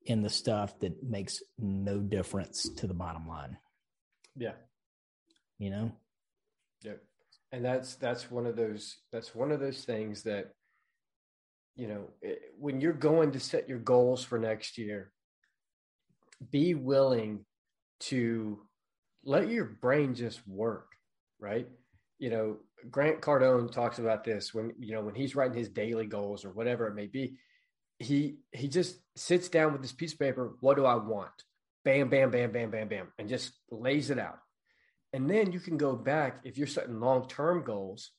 in 0.06 0.22
the 0.22 0.30
stuff 0.30 0.80
that 0.80 1.04
makes 1.04 1.44
no 1.58 2.00
difference 2.00 2.70
to 2.78 2.88
the 2.88 2.94
bottom 2.94 3.28
line. 3.28 3.58
Yeah. 4.36 4.54
You 5.58 5.70
know? 5.70 5.92
Yep. 6.84 7.04
And 7.52 7.66
that's 7.66 7.96
that's 7.96 8.32
one 8.32 8.46
of 8.46 8.56
those 8.56 8.98
that's 9.12 9.36
one 9.36 9.52
of 9.52 9.60
those 9.60 9.84
things 9.84 10.24
that 10.24 10.54
you 11.80 11.88
know, 11.88 12.10
it, 12.22 12.42
when 12.60 12.82
you're 12.82 12.92
going 12.92 13.32
to 13.32 13.40
set 13.40 13.70
your 13.70 13.80
goals 13.80 14.22
for 14.22 14.38
next 14.38 14.78
year, 14.78 15.14
be 16.52 16.74
willing 16.74 17.46
to 18.02 18.60
let 19.24 19.50
your 19.50 19.66
brain 19.66 20.16
just 20.16 20.46
work, 20.48 20.88
right? 21.40 21.68
You 22.18 22.30
know, 22.30 22.58
Grant 22.90 23.22
Cardone 23.22 23.72
talks 23.72 24.00
about 24.00 24.24
this 24.24 24.54
when 24.54 24.74
you 24.80 24.94
know 24.94 25.02
when 25.02 25.16
he's 25.16 25.36
writing 25.36 25.58
his 25.58 25.70
daily 25.70 26.06
goals 26.06 26.46
or 26.46 26.52
whatever 26.52 26.88
it 26.88 26.96
may 26.96 27.08
be. 27.08 27.38
He 28.00 28.38
he 28.54 28.68
just 28.68 28.98
sits 29.16 29.50
down 29.50 29.74
with 29.74 29.82
this 29.82 29.92
piece 29.92 30.14
of 30.14 30.20
paper. 30.20 30.56
What 30.62 30.78
do 30.78 30.86
I 30.86 30.96
want? 30.96 31.32
Bam, 31.84 32.10
bam, 32.10 32.32
bam, 32.32 32.52
bam, 32.52 32.72
bam, 32.72 32.88
bam, 32.88 33.08
and 33.18 33.30
just 33.30 33.52
lays 33.72 34.10
it 34.10 34.20
out. 34.20 34.40
And 35.12 35.30
then 35.30 35.52
you 35.52 35.60
can 35.60 35.78
go 35.78 35.96
back 35.96 36.42
if 36.44 36.58
you're 36.58 36.68
setting 36.68 37.00
long 37.00 37.28
term 37.28 37.64
goals. 37.64 38.12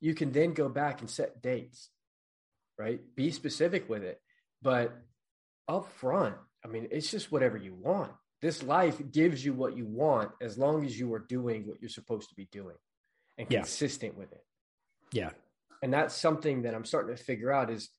You 0.00 0.14
can 0.14 0.30
then 0.32 0.54
go 0.54 0.68
back 0.68 1.00
and 1.00 1.10
set 1.10 1.42
dates, 1.42 1.90
right? 2.78 3.00
Be 3.16 3.30
specific 3.32 3.88
with 3.88 4.04
it, 4.04 4.20
but 4.62 4.96
up 5.66 5.90
front, 5.92 6.36
I 6.64 6.68
mean, 6.68 6.88
it's 6.90 7.10
just 7.10 7.32
whatever 7.32 7.56
you 7.56 7.74
want. 7.74 8.12
This 8.40 8.62
life 8.62 9.00
gives 9.10 9.44
you 9.44 9.52
what 9.52 9.76
you 9.76 9.86
want 9.86 10.32
as 10.40 10.56
long 10.56 10.84
as 10.84 10.98
you 10.98 11.12
are 11.14 11.18
doing 11.18 11.66
what 11.66 11.80
you're 11.80 11.88
supposed 11.88 12.28
to 12.28 12.34
be 12.34 12.46
doing 12.46 12.76
and 13.36 13.50
Yeah. 13.50 13.60
consistent 13.60 14.16
with 14.16 14.32
it. 14.32 14.44
Yeah. 15.12 15.32
And 15.82 15.92
that's 15.92 16.14
something 16.14 16.62
that 16.62 16.74
I'm 16.74 16.84
starting 16.84 17.16
to 17.16 17.22
figure 17.22 17.50
out 17.52 17.70
is 17.70 17.90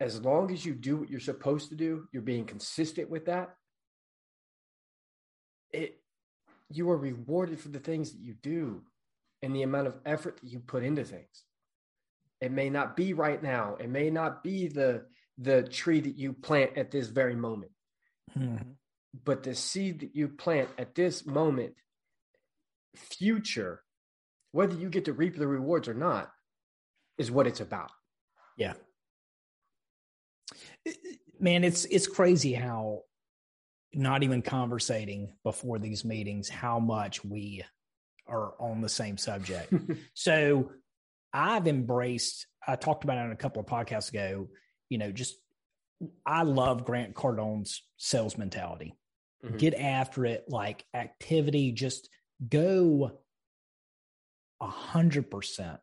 as 0.00 0.20
long 0.20 0.50
as 0.50 0.64
you 0.64 0.74
do 0.74 0.96
what 0.96 1.10
you're 1.10 1.20
supposed 1.20 1.68
to 1.70 1.76
do, 1.76 2.08
you're 2.12 2.22
being 2.22 2.44
consistent 2.46 3.08
with 3.08 3.26
that. 3.26 3.56
It 5.70 5.98
you 6.68 6.90
are 6.90 6.96
rewarded 6.96 7.60
for 7.60 7.68
the 7.68 7.78
things 7.78 8.12
that 8.12 8.20
you 8.20 8.32
do 8.32 8.82
and 9.42 9.54
the 9.54 9.62
amount 9.62 9.86
of 9.86 10.00
effort 10.06 10.38
that 10.40 10.48
you 10.50 10.58
put 10.58 10.82
into 10.82 11.04
things. 11.04 11.44
It 12.40 12.50
may 12.50 12.70
not 12.70 12.96
be 12.96 13.12
right 13.12 13.42
now. 13.42 13.76
It 13.76 13.88
may 13.90 14.08
not 14.10 14.42
be 14.42 14.68
the 14.68 15.06
the 15.38 15.62
tree 15.64 16.00
that 16.00 16.16
you 16.16 16.32
plant 16.32 16.76
at 16.76 16.90
this 16.90 17.08
very 17.08 17.34
moment, 17.34 17.72
Mhm. 18.36 18.76
but 19.24 19.42
the 19.42 19.54
seed 19.54 20.00
that 20.00 20.16
you 20.16 20.28
plant 20.28 20.70
at 20.78 20.94
this 20.94 21.26
moment, 21.26 21.74
future, 22.96 23.82
whether 24.52 24.74
you 24.74 24.88
get 24.88 25.04
to 25.06 25.12
reap 25.12 25.36
the 25.36 25.46
rewards 25.46 25.88
or 25.88 25.94
not, 25.94 26.32
is 27.18 27.30
what 27.30 27.46
it's 27.46 27.60
about. 27.60 27.90
Yeah. 28.56 28.74
Man, 31.38 31.64
it's 31.64 31.84
it's 31.86 32.06
crazy 32.06 32.52
how 32.52 33.02
not 33.94 34.22
even 34.22 34.42
conversating 34.42 35.34
before 35.42 35.78
these 35.78 36.04
meetings 36.04 36.48
how 36.48 36.78
much 36.78 37.24
we 37.24 37.64
are 38.26 38.54
on 38.60 38.80
the 38.80 38.88
same 38.88 39.18
subject. 39.18 39.72
so 40.14 40.70
I've 41.32 41.66
embraced 41.66 42.46
I 42.66 42.76
talked 42.76 43.04
about 43.04 43.18
it 43.18 43.22
on 43.22 43.32
a 43.32 43.36
couple 43.36 43.60
of 43.60 43.66
podcasts 43.66 44.10
ago, 44.10 44.48
you 44.88 44.98
know, 44.98 45.10
just 45.10 45.36
I 46.26 46.42
love 46.42 46.84
Grant 46.84 47.14
Cardone's 47.14 47.82
sales 47.96 48.36
mentality. 48.38 48.94
Mhm. 49.44 49.58
Get 49.58 49.74
after 49.74 50.24
it 50.26 50.44
like 50.48 50.84
activity, 50.94 51.72
just 51.72 52.08
go 52.48 53.20
a 54.60 54.66
hundred 54.66 55.30
percent 55.30 55.80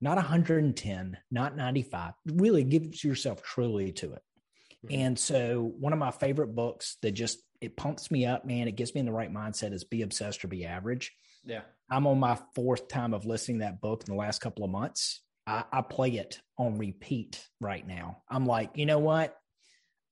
not 0.00 0.16
110, 0.16 1.16
not 1.30 1.56
95. 1.56 2.14
Really 2.26 2.64
give 2.64 3.04
yourself 3.04 3.40
truly 3.40 3.92
to 3.92 4.14
it. 4.14 4.22
Mhm. 4.84 4.94
And 4.98 5.18
so 5.18 5.62
one 5.78 5.92
of 5.92 5.98
my 6.00 6.10
favorite 6.10 6.56
books 6.56 6.96
that 7.02 7.12
just 7.12 7.38
it 7.60 7.76
pumps 7.76 8.10
me 8.10 8.26
up, 8.26 8.44
man, 8.44 8.66
it 8.66 8.74
gets 8.74 8.94
me 8.94 8.98
in 8.98 9.06
the 9.06 9.12
right 9.12 9.30
mindset 9.32 9.72
is 9.72 9.84
be 9.84 10.02
obsessed 10.02 10.44
or 10.44 10.48
be 10.48 10.64
average. 10.66 11.12
yeah. 11.44 11.62
I'm 11.88 12.06
on 12.06 12.18
my 12.18 12.40
fourth 12.54 12.88
time 12.88 13.12
of 13.14 13.26
listening 13.26 13.58
to 13.58 13.64
that 13.66 13.80
book 13.80 14.02
in 14.02 14.12
the 14.12 14.18
last 14.18 14.40
couple 14.40 14.64
of 14.64 14.70
months. 14.70 15.22
I, 15.46 15.64
I 15.72 15.82
play 15.82 16.10
it 16.12 16.40
on 16.58 16.78
repeat 16.78 17.44
right 17.60 17.86
now. 17.86 18.22
I'm 18.28 18.46
like, 18.46 18.70
you 18.76 18.86
know 18.86 18.98
what? 18.98 19.36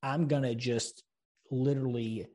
I'm 0.03 0.29
gonna 0.29 0.55
just 0.55 1.03
literally 1.51 2.27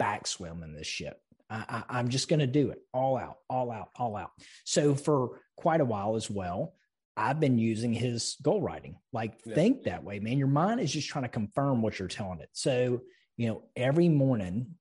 backswim 0.00 0.62
in 0.64 0.74
this 0.74 0.86
shit. 0.86 1.14
I, 1.50 1.64
I, 1.88 1.98
I'm 1.98 2.08
just 2.08 2.28
gonna 2.28 2.46
do 2.46 2.70
it 2.70 2.78
all 2.92 3.16
out, 3.16 3.36
all 3.48 3.70
out, 3.70 3.90
all 3.96 4.16
out. 4.16 4.30
So 4.64 4.94
for 4.94 5.40
quite 5.56 5.80
a 5.80 5.84
while 5.84 6.16
as 6.16 6.30
well, 6.30 6.74
I've 7.16 7.40
been 7.40 7.58
using 7.58 7.92
his 7.92 8.36
goal 8.42 8.62
writing. 8.62 8.96
Like, 9.12 9.34
Yeah. 9.44 9.54
think 9.54 9.82
that 9.84 10.02
way, 10.02 10.18
man. 10.18 10.38
Your 10.38 10.48
mind 10.48 10.80
is 10.80 10.92
just 10.92 11.08
trying 11.08 11.24
to 11.24 11.28
confirm 11.28 11.82
what 11.82 11.98
you're 11.98 12.08
telling 12.08 12.40
it. 12.40 12.48
So, 12.52 13.02
you 13.36 13.48
know, 13.48 13.64
every 13.76 14.08
morning 14.08 14.76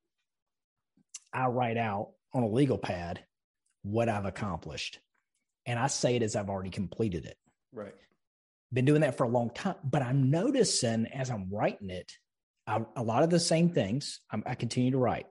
I 1.34 1.48
write 1.48 1.78
out 1.78 2.12
on 2.34 2.44
a 2.44 2.50
legal 2.50 2.78
pad 2.78 3.24
what 3.84 4.10
I've 4.10 4.26
accomplished. 4.26 5.00
And 5.66 5.78
I 5.78 5.88
say 5.88 6.16
it 6.16 6.24
as 6.24 6.36
I've 6.36 6.50
already 6.50 6.70
completed 6.70 7.26
it. 7.26 7.38
Right. 7.74 7.94
Been 8.74 8.86
doing 8.86 9.02
that 9.02 9.18
for 9.18 9.24
a 9.24 9.30
long 9.30 9.50
time, 9.50 9.76
but 9.84 10.02
I'm 10.02 10.30
noticing 10.30 11.06
as 11.08 11.30
I'm 11.30 11.50
writing 11.52 11.90
it, 11.90 12.12
I, 12.68 12.82
a 12.96 13.04
lot 13.04 13.24
of 13.24 13.30
the 13.30 13.40
same 13.40 13.70
things 13.70 14.22
I'm, 14.32 14.44
I 14.46 14.56
continue 14.56 14.92
to 14.92 14.98
write. 14.98 15.26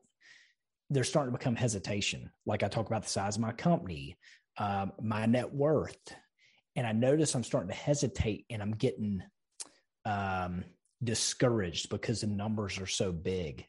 They're 0.91 1.05
starting 1.05 1.33
to 1.33 1.39
become 1.39 1.57
hesitation. 1.57 2.31
Like 2.45 2.63
I 2.63 2.69
talk 2.69 2.87
about 2.87 3.05
the 3.05 3.09
size 3.09 3.37
of 3.37 3.43
my 3.43 3.53
company, 3.53 4.19
um, 4.59 4.93
my 5.01 5.27
net 5.27 5.53
worth, 5.53 5.97
and 6.77 6.87
I 6.87 6.93
notice 6.93 7.35
I'm 7.35 7.45
starting 7.45 7.71
to 7.71 7.77
hesitate, 7.77 8.45
and 8.51 8.61
I'm 8.61 8.73
getting 8.73 9.23
um, 10.05 10.65
discouraged 11.03 11.89
because 11.89 12.21
the 12.21 12.27
numbers 12.27 12.79
are 12.79 12.87
so 12.87 13.13
big. 13.13 13.67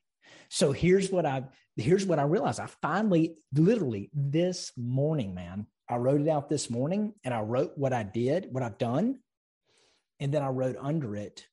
So 0.49 0.71
here's 0.71 1.11
what 1.11 1.25
I 1.25 1.43
here's 1.77 2.05
what 2.05 2.19
I 2.19 2.23
realized. 2.23 2.59
I 2.59 2.67
finally, 2.81 3.35
literally 3.53 4.09
this 4.13 4.71
morning, 4.75 5.33
man, 5.33 5.67
I 5.91 5.97
wrote 5.97 6.21
it 6.21 6.29
out 6.29 6.47
this 6.47 6.69
morning, 6.69 7.13
and 7.25 7.33
I 7.33 7.41
wrote 7.41 7.73
what 7.75 7.91
I 7.91 8.03
did, 8.03 8.47
what 8.49 8.63
I've 8.63 8.77
done, 8.77 9.19
and 10.21 10.33
then 10.33 10.41
I 10.41 10.47
wrote 10.47 10.77
under 10.79 11.17
it 11.17 11.45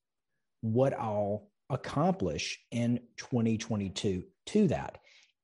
what 0.61 0.93
I'll 0.93 1.49
accomplish 1.69 2.61
in 2.71 3.01
2022 3.17 4.23
to 4.47 4.69
that. 4.69 4.99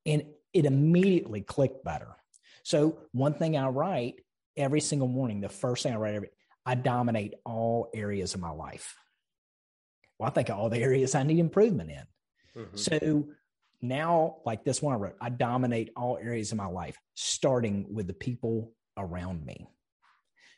And 0.07 0.25
it 0.53 0.65
immediately 0.65 1.41
clicked 1.41 1.85
better. 1.85 2.15
So, 2.63 3.01
one 3.11 3.35
thing 3.35 3.57
I 3.57 3.67
write 3.67 4.21
every 4.57 4.81
single 4.81 5.09
morning, 5.09 5.41
the 5.41 5.49
first 5.49 5.83
thing 5.83 5.93
I 5.93 5.97
write, 5.97 6.15
every, 6.15 6.31
I 6.65 6.77
dominate 6.77 7.35
all 7.45 7.91
areas 7.93 8.35
of 8.35 8.41
my 8.41 8.51
life. 8.51 8.95
Well, 10.21 10.29
I 10.29 10.33
think 10.33 10.51
all 10.51 10.71
the 10.71 10.79
areas 10.79 11.17
I 11.17 11.25
need 11.25 11.41
improvement 11.41 11.91
in. 11.91 12.63
Mhm. 12.63 12.79
So 12.79 13.29
now, 13.83 14.37
like 14.47 14.65
this 14.65 14.81
one 14.81 14.95
I 14.95 14.99
wrote, 14.99 15.17
I 15.21 15.31
dominate 15.31 15.91
all 15.97 16.17
areas 16.17 16.53
of 16.53 16.59
my 16.59 16.69
life, 16.69 16.97
starting 17.15 17.93
with 17.93 18.07
the 18.07 18.15
people 18.15 18.73
around 18.97 19.45
me. 19.45 19.67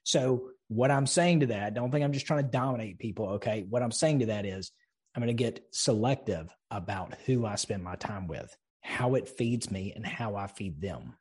So, 0.04 0.50
what 0.68 0.90
I'm 0.90 1.06
saying 1.06 1.40
to 1.40 1.46
that, 1.46 1.74
don't 1.74 1.90
think 1.90 2.04
I'm 2.04 2.12
just 2.12 2.26
trying 2.26 2.44
to 2.44 2.50
dominate 2.50 2.98
people. 2.98 3.28
Okay. 3.34 3.64
What 3.68 3.82
I'm 3.82 3.92
saying 3.92 4.20
to 4.20 4.26
that 4.26 4.46
is, 4.46 4.72
I'm 5.14 5.22
going 5.22 5.36
to 5.36 5.42
get 5.42 5.64
selective 5.72 6.54
about 6.70 7.14
who 7.26 7.46
I 7.46 7.54
spend 7.56 7.82
my 7.82 7.96
time 7.96 8.26
with, 8.28 8.54
how 8.82 9.14
it 9.14 9.28
feeds 9.28 9.70
me, 9.70 9.92
and 9.94 10.06
how 10.06 10.36
I 10.36 10.46
feed 10.46 10.80
them. 10.80 11.14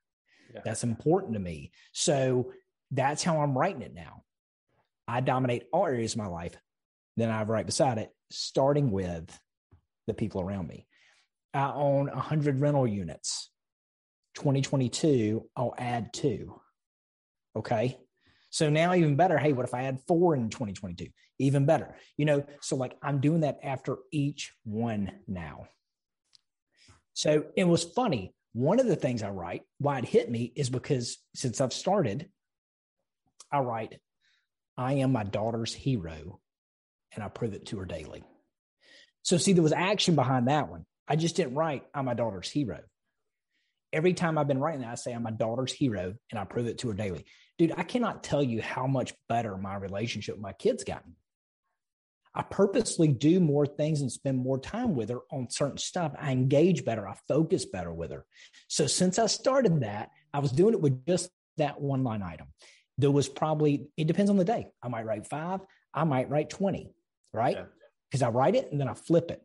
Yeah. 0.54 0.62
That's 0.66 0.84
important 0.84 1.34
to 1.34 1.40
me. 1.40 1.72
So, 1.92 2.52
that's 2.92 3.24
how 3.24 3.42
I'm 3.42 3.58
writing 3.58 3.82
it 3.82 3.94
now. 3.94 4.24
I 5.08 5.22
dominate 5.22 5.64
all 5.72 5.86
areas 5.86 6.14
of 6.14 6.20
my 6.20 6.28
life. 6.28 6.56
Then 7.18 7.30
I 7.30 7.44
write 7.44 7.66
beside 7.66 7.98
it, 7.98 8.12
starting 8.32 8.92
with 8.92 9.38
the 10.08 10.14
people 10.14 10.42
around 10.42 10.68
me. 10.68 10.86
I 11.54 11.72
own 11.72 12.08
100 12.08 12.60
rental 12.60 12.88
units. 12.88 13.50
2022, 14.36 15.50
I'll 15.56 15.74
add 15.78 16.14
two. 16.14 16.60
Okay. 17.56 17.98
So 18.50 18.70
now, 18.70 18.94
even 18.94 19.16
better. 19.16 19.38
Hey, 19.38 19.54
what 19.54 19.66
if 19.66 19.74
I 19.74 19.84
add 19.84 20.00
four 20.08 20.36
in 20.36 20.50
2022? 20.50 21.08
Even 21.40 21.66
better. 21.66 21.96
You 22.18 22.26
know, 22.26 22.46
so 22.62 22.76
like 22.76 22.96
I'm 23.02 23.20
doing 23.20 23.42
that 23.42 23.60
after 23.64 23.98
each 24.12 24.54
one 24.64 25.12
now. 25.28 25.68
So 27.14 27.46
it 27.56 27.66
was 27.66 27.84
funny. 27.84 28.34
One 28.54 28.80
of 28.80 28.88
the 28.88 28.96
things 28.96 29.24
I 29.24 29.30
write, 29.30 29.64
why 29.80 30.00
it 30.00 30.06
hit 30.06 30.32
me, 30.32 30.54
is 30.56 30.70
because 30.70 31.18
since 31.34 31.60
I've 31.60 31.74
started, 31.74 32.30
I 33.52 33.60
write, 33.60 34.00
I 34.78 34.94
am 34.94 35.12
my 35.12 35.24
daughter's 35.24 35.74
hero, 35.74 36.40
and 37.14 37.24
I 37.24 37.28
prove 37.28 37.54
it 37.54 37.66
to 37.68 37.80
her 37.80 37.86
daily. 37.86 38.24
So, 39.24 39.38
see, 39.38 39.54
there 39.54 39.64
was 39.64 39.74
action 39.74 40.16
behind 40.16 40.48
that 40.48 40.70
one. 40.70 40.86
I 41.08 41.16
just 41.16 41.36
didn't 41.36 41.56
write, 41.56 41.84
I'm 41.94 42.06
my 42.06 42.14
daughter's 42.14 42.50
hero. 42.50 42.80
Every 43.96 44.14
time 44.14 44.38
I've 44.38 44.48
been 44.48 44.60
writing 44.60 44.82
that, 44.82 44.92
I 44.92 44.96
say, 44.96 45.14
I'm 45.14 45.24
my 45.24 45.32
daughter's 45.32 45.72
hero, 45.72 46.14
and 46.30 46.40
I 46.40 46.44
prove 46.44 46.68
it 46.68 46.78
to 46.80 46.90
her 46.90 46.94
daily. 46.94 47.26
Dude, 47.58 47.74
I 47.78 47.84
cannot 47.84 48.24
tell 48.24 48.44
you 48.44 48.62
how 48.62 48.88
much 48.88 49.14
better 49.30 49.56
my 49.56 49.76
relationship 49.76 50.36
with 50.36 50.44
my 50.44 50.52
kids 50.52 50.84
gotten. 50.84 51.16
I 52.34 52.42
purposely 52.42 53.08
do 53.08 53.40
more 53.40 53.66
things 53.66 54.02
and 54.02 54.12
spend 54.12 54.38
more 54.38 54.60
time 54.60 54.96
with 54.96 55.10
her 55.10 55.22
on 55.32 55.50
certain 55.50 55.78
stuff. 55.78 56.12
I 56.20 56.34
engage 56.34 56.84
better. 56.84 57.08
I 57.08 57.16
focus 57.30 57.64
better 57.64 57.94
with 57.94 58.12
her. 58.12 58.26
So 58.68 58.86
since 58.86 59.18
I 59.18 59.28
started 59.28 59.80
that, 59.80 60.10
I 60.34 60.40
was 60.40 60.52
doing 60.52 60.74
it 60.74 60.82
with 60.82 61.06
just 61.06 61.30
that 61.56 61.80
one 61.80 62.04
line 62.04 62.22
item. 62.22 62.48
There 62.98 63.12
was 63.12 63.30
probably, 63.30 63.88
it 63.96 64.08
depends 64.08 64.30
on 64.30 64.36
the 64.36 64.44
day. 64.44 64.68
I 64.84 64.90
might 64.90 65.06
write 65.06 65.28
five, 65.28 65.62
I 65.94 66.04
might 66.04 66.30
write 66.30 66.50
20, 66.50 66.92
right? 67.34 67.58
Because 68.12 68.22
yeah. 68.22 68.28
I 68.28 68.32
write 68.32 68.56
it 68.56 68.70
and 68.70 68.82
then 68.82 68.90
I 68.90 68.96
flip 68.96 69.32
it. 69.32 69.42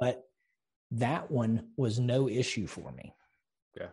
But 0.00 0.24
that 0.92 1.30
one 1.30 1.68
was 1.76 1.98
no 2.00 2.30
issue 2.30 2.66
for 2.66 2.90
me. 2.92 3.12
Yeah. 3.76 3.88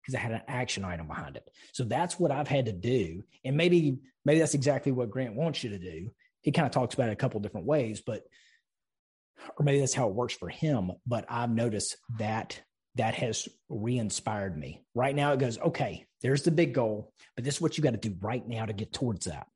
Because 0.00 0.14
I 0.16 0.18
had 0.18 0.32
an 0.32 0.42
action 0.48 0.84
item 0.84 1.06
behind 1.06 1.36
it. 1.36 1.48
So 1.72 1.84
that's 1.84 2.18
what 2.18 2.32
I've 2.32 2.48
had 2.48 2.66
to 2.66 2.72
do. 2.72 3.22
And 3.44 3.56
maybe, 3.56 3.98
maybe 4.24 4.40
that's 4.40 4.54
exactly 4.54 4.92
what 4.92 5.10
Grant 5.10 5.34
wants 5.34 5.62
you 5.62 5.70
to 5.70 5.78
do 5.78 6.10
he 6.42 6.50
kind 6.50 6.66
of 6.66 6.72
talks 6.72 6.94
about 6.94 7.08
it 7.08 7.12
a 7.12 7.16
couple 7.16 7.40
different 7.40 7.66
ways, 7.66 8.02
but 8.04 8.24
or 9.56 9.64
maybe 9.64 9.80
that's 9.80 9.94
how 9.94 10.08
it 10.08 10.14
works 10.14 10.34
for 10.34 10.48
him. 10.48 10.92
But 11.06 11.24
I've 11.28 11.50
noticed 11.50 11.96
that 12.18 12.60
that 12.96 13.14
has 13.14 13.48
re-inspired 13.68 14.56
me. 14.56 14.84
Right 14.94 15.14
now 15.16 15.32
it 15.32 15.38
goes, 15.38 15.58
okay, 15.58 16.04
there's 16.20 16.42
the 16.42 16.50
big 16.50 16.74
goal, 16.74 17.12
but 17.34 17.44
this 17.44 17.54
is 17.54 17.60
what 17.60 17.78
you 17.78 17.82
got 17.82 17.92
to 17.92 17.96
do 17.96 18.14
right 18.20 18.46
now 18.46 18.66
to 18.66 18.72
get 18.72 18.92
towards 18.92 19.26
that. 19.26 19.46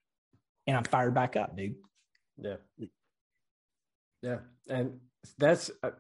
And 0.67 0.77
I'm 0.77 0.85
fired 0.85 1.15
back 1.15 1.37
up, 1.37 1.57
dude. 1.57 1.75
Yeah. 2.39 2.57
Yeah. 4.23 4.39
And 4.69 5.01
that's 5.39 5.71
uh, 5.83 5.91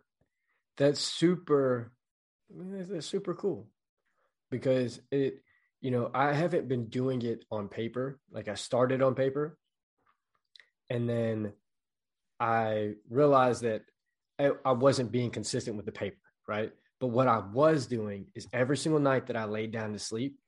that's 0.76 1.00
super 1.00 1.92
Eh, 2.50 2.84
that's 2.88 3.06
super 3.06 3.34
cool 3.34 3.68
because 4.50 5.00
it 5.10 5.42
you 5.80 5.90
know, 5.90 6.10
I 6.14 6.32
haven't 6.32 6.68
been 6.68 6.86
doing 6.86 7.22
it 7.22 7.44
on 7.50 7.68
paper. 7.68 8.18
Like 8.30 8.48
I 8.48 8.54
started 8.54 9.02
on 9.02 9.14
paper, 9.14 9.58
and 10.90 11.08
then 11.08 11.52
I 12.40 12.94
realized 13.08 13.62
that 13.62 13.82
I, 14.38 14.50
I 14.64 14.72
wasn't 14.72 15.12
being 15.12 15.30
consistent 15.30 15.76
with 15.76 15.86
the 15.86 15.92
paper, 15.92 16.16
right? 16.48 16.72
But 16.98 17.08
what 17.08 17.28
I 17.28 17.38
was 17.38 17.86
doing 17.86 18.26
is 18.34 18.48
every 18.52 18.76
single 18.76 19.00
night 19.00 19.26
that 19.26 19.36
I 19.36 19.44
laid 19.44 19.70
down 19.70 19.92
to 19.92 19.98
sleep, 19.98 20.38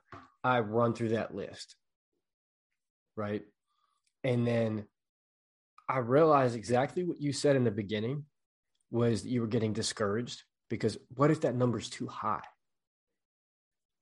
I 0.42 0.60
run 0.60 0.94
through 0.94 1.10
that 1.10 1.34
list, 1.34 1.76
right? 3.14 3.42
And 4.24 4.46
then 4.46 4.86
I 5.88 5.98
realized 5.98 6.56
exactly 6.56 7.04
what 7.04 7.20
you 7.20 7.32
said 7.32 7.54
in 7.54 7.64
the 7.64 7.70
beginning 7.70 8.24
was 8.90 9.22
that 9.22 9.28
you 9.28 9.42
were 9.42 9.46
getting 9.46 9.72
discouraged 9.74 10.42
because 10.68 10.98
what 11.14 11.30
if 11.30 11.42
that 11.42 11.54
number's 11.54 11.88
too 11.88 12.06
high? 12.06 12.42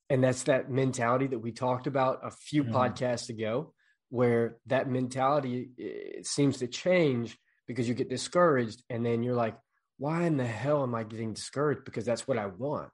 And 0.09 0.23
that's 0.23 0.45
that 0.45 0.71
mentality 0.71 1.27
that 1.29 1.39
we 1.39 1.53
talked 1.53 1.87
about 1.87 2.21
a 2.23 2.31
few 2.31 2.65
mm-hmm. 2.65 2.75
podcasts 2.75 3.29
ago 3.29 3.73
where 4.09 4.57
that 4.67 4.89
mentality 4.89 6.21
seems 6.23 6.59
to 6.59 6.67
change 6.67 7.37
because 7.67 7.89
you 7.89 7.95
get 7.95 8.09
discouraged 8.09 8.83
and 8.89 9.05
then 9.05 9.23
you're 9.23 9.35
like 9.35 9.57
why 9.99 10.25
in 10.25 10.37
the 10.37 10.47
hell 10.47 10.83
am 10.83 10.95
i 10.95 11.03
getting 11.03 11.33
discouraged 11.33 11.85
because 11.85 12.05
that's 12.05 12.29
what 12.29 12.39
i 12.39 12.47
want 12.47 12.93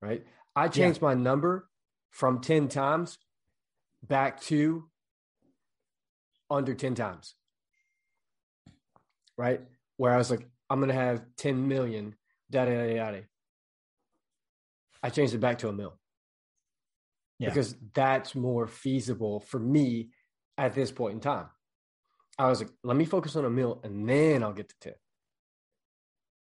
right 0.00 0.24
i 0.54 0.68
changed 0.68 1.00
yeah. 1.02 1.08
my 1.08 1.14
number 1.14 1.68
from 2.10 2.40
10 2.40 2.68
times 2.68 3.18
back 4.02 4.40
to 4.42 4.84
under 6.50 6.74
10 6.74 6.94
times 6.94 7.34
right 9.36 9.60
where 9.96 10.14
i 10.14 10.16
was 10.16 10.30
like 10.30 10.46
i'm 10.70 10.80
gonna 10.80 10.92
have 10.92 11.24
10 11.38 11.66
million 11.66 12.14
da 12.50 12.64
da 12.64 12.86
da 12.86 13.10
da 13.10 13.20
i 15.02 15.10
changed 15.10 15.34
it 15.34 15.38
back 15.38 15.58
to 15.58 15.68
a 15.68 15.72
mill 15.72 15.98
yeah. 17.38 17.48
because 17.48 17.76
that's 17.94 18.34
more 18.34 18.66
feasible 18.66 19.40
for 19.40 19.58
me 19.58 20.10
at 20.58 20.74
this 20.74 20.90
point 20.90 21.14
in 21.14 21.20
time. 21.20 21.46
I 22.38 22.48
was 22.48 22.60
like, 22.60 22.70
let 22.82 22.96
me 22.96 23.04
focus 23.04 23.36
on 23.36 23.44
a 23.44 23.50
meal 23.50 23.80
and 23.84 24.08
then 24.08 24.42
I'll 24.42 24.52
get 24.52 24.68
to 24.68 24.74
10. 24.80 24.92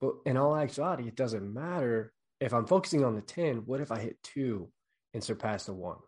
But 0.00 0.14
in 0.26 0.36
all 0.36 0.56
actuality, 0.56 1.08
it 1.08 1.16
doesn't 1.16 1.52
matter 1.54 2.12
if 2.40 2.52
I'm 2.52 2.66
focusing 2.66 3.04
on 3.04 3.14
the 3.14 3.22
10. 3.22 3.62
What 3.66 3.80
if 3.80 3.90
I 3.90 3.98
hit 3.98 4.22
two 4.22 4.70
and 5.14 5.24
surpass 5.24 5.64
the 5.64 5.74
one? 5.74 5.98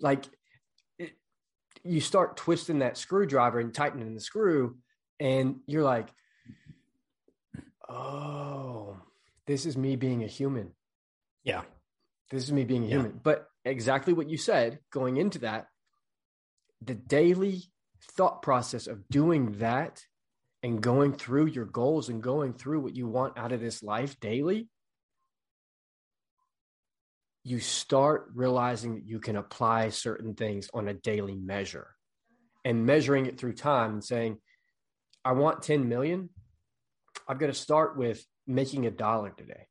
Like, 0.00 0.26
it, 0.98 1.12
you 1.82 2.00
start 2.00 2.36
twisting 2.36 2.80
that 2.80 2.98
screwdriver 2.98 3.60
and 3.60 3.72
tightening 3.72 4.14
the 4.14 4.20
screw, 4.20 4.76
and 5.18 5.56
you're 5.66 5.84
like, 5.84 6.08
oh, 7.90 8.96
this 9.46 9.66
is 9.66 9.76
me 9.76 9.96
being 9.96 10.22
a 10.22 10.26
human. 10.28 10.72
Yeah. 11.44 11.62
This 12.30 12.44
is 12.44 12.52
me 12.52 12.64
being 12.64 12.84
human. 12.84 13.12
Yeah. 13.12 13.20
But 13.22 13.46
exactly 13.64 14.12
what 14.12 14.30
you 14.30 14.36
said 14.36 14.78
going 14.92 15.16
into 15.16 15.40
that, 15.40 15.66
the 16.80 16.94
daily 16.94 17.64
thought 18.12 18.42
process 18.42 18.86
of 18.86 19.08
doing 19.08 19.58
that 19.58 20.02
and 20.62 20.80
going 20.80 21.12
through 21.12 21.46
your 21.46 21.64
goals 21.64 22.08
and 22.08 22.22
going 22.22 22.54
through 22.54 22.80
what 22.80 22.94
you 22.94 23.06
want 23.06 23.38
out 23.38 23.52
of 23.52 23.60
this 23.60 23.82
life 23.82 24.18
daily, 24.20 24.68
you 27.42 27.58
start 27.58 28.30
realizing 28.34 28.94
that 28.96 29.06
you 29.06 29.18
can 29.18 29.36
apply 29.36 29.88
certain 29.88 30.34
things 30.34 30.68
on 30.74 30.88
a 30.88 30.94
daily 30.94 31.36
measure 31.36 31.88
and 32.64 32.84
measuring 32.84 33.26
it 33.26 33.38
through 33.38 33.54
time 33.54 33.94
and 33.94 34.04
saying, 34.04 34.36
I 35.24 35.32
want 35.32 35.62
10 35.62 35.88
million. 35.88 36.30
I've 37.30 37.38
got 37.38 37.46
to 37.46 37.54
start 37.54 37.96
with 37.96 38.24
making 38.46 38.86
a 38.86 38.90
dollar 38.90 39.30
today 39.30 39.68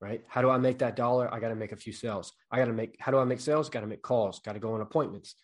right? 0.00 0.22
How 0.28 0.40
do 0.40 0.50
I 0.50 0.58
make 0.58 0.78
that 0.78 0.96
dollar? 0.96 1.32
I 1.32 1.40
got 1.40 1.48
to 1.48 1.54
make 1.54 1.72
a 1.72 1.76
few 1.76 1.92
sales. 1.92 2.32
I 2.50 2.58
got 2.58 2.66
to 2.66 2.72
make, 2.72 2.96
how 2.98 3.12
do 3.12 3.18
I 3.18 3.24
make 3.24 3.40
sales? 3.40 3.68
Got 3.68 3.80
to 3.80 3.86
make 3.86 4.02
calls, 4.02 4.40
got 4.40 4.54
to 4.54 4.58
go 4.58 4.74
on 4.74 4.80
appointments. 4.80 5.34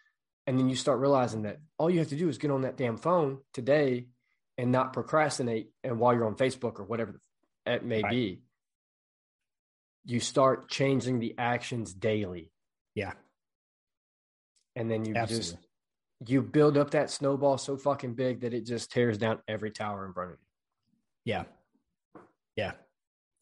And 0.47 0.59
then 0.59 0.69
you 0.69 0.77
start 0.77 1.01
realizing 1.01 1.43
that 1.43 1.59
all 1.79 1.91
you 1.91 1.99
have 1.99 2.09
to 2.09 2.17
do 2.17 2.29
is 2.29 2.39
get 2.39 2.51
on 2.51 2.63
that 2.63 2.77
damn 2.77 2.97
phone 2.97 3.39
today 3.53 4.07
and 4.57 4.73
not 4.73 4.93
procrastinate. 4.93 5.71
And 5.85 5.99
while 5.99 6.15
you're 6.15 6.27
on 6.27 6.37
Facebook 6.37 6.79
or 6.79 6.85
whatever 6.85 7.21
it 7.67 7.85
may 7.85 8.03
right. 8.03 8.11
be, 8.11 8.43
you 10.05 10.21
start 10.21 10.71
changing 10.71 11.19
the 11.19 11.35
actions 11.37 11.93
daily. 11.93 12.53
Yeah. 12.95 13.13
And 14.77 14.91
then 14.91 15.05
you 15.05 15.17
Absolutely. 15.17 15.51
just, 15.53 16.31
you 16.31 16.43
build 16.43 16.79
up 16.79 16.93
that 16.93 17.11
snowball 17.11 17.59
so 17.59 17.77
fucking 17.77 18.15
big 18.15 18.41
that 18.41 18.55
it 18.55 18.65
just 18.65 18.93
tears 18.93 19.19
down 19.19 19.41
every 19.49 19.73
tower 19.73 20.07
in 20.07 20.13
front 20.13 20.31
of 20.31 20.37
you. 20.39 20.47
Yeah. 21.27 21.45
Yeah. 22.57 22.73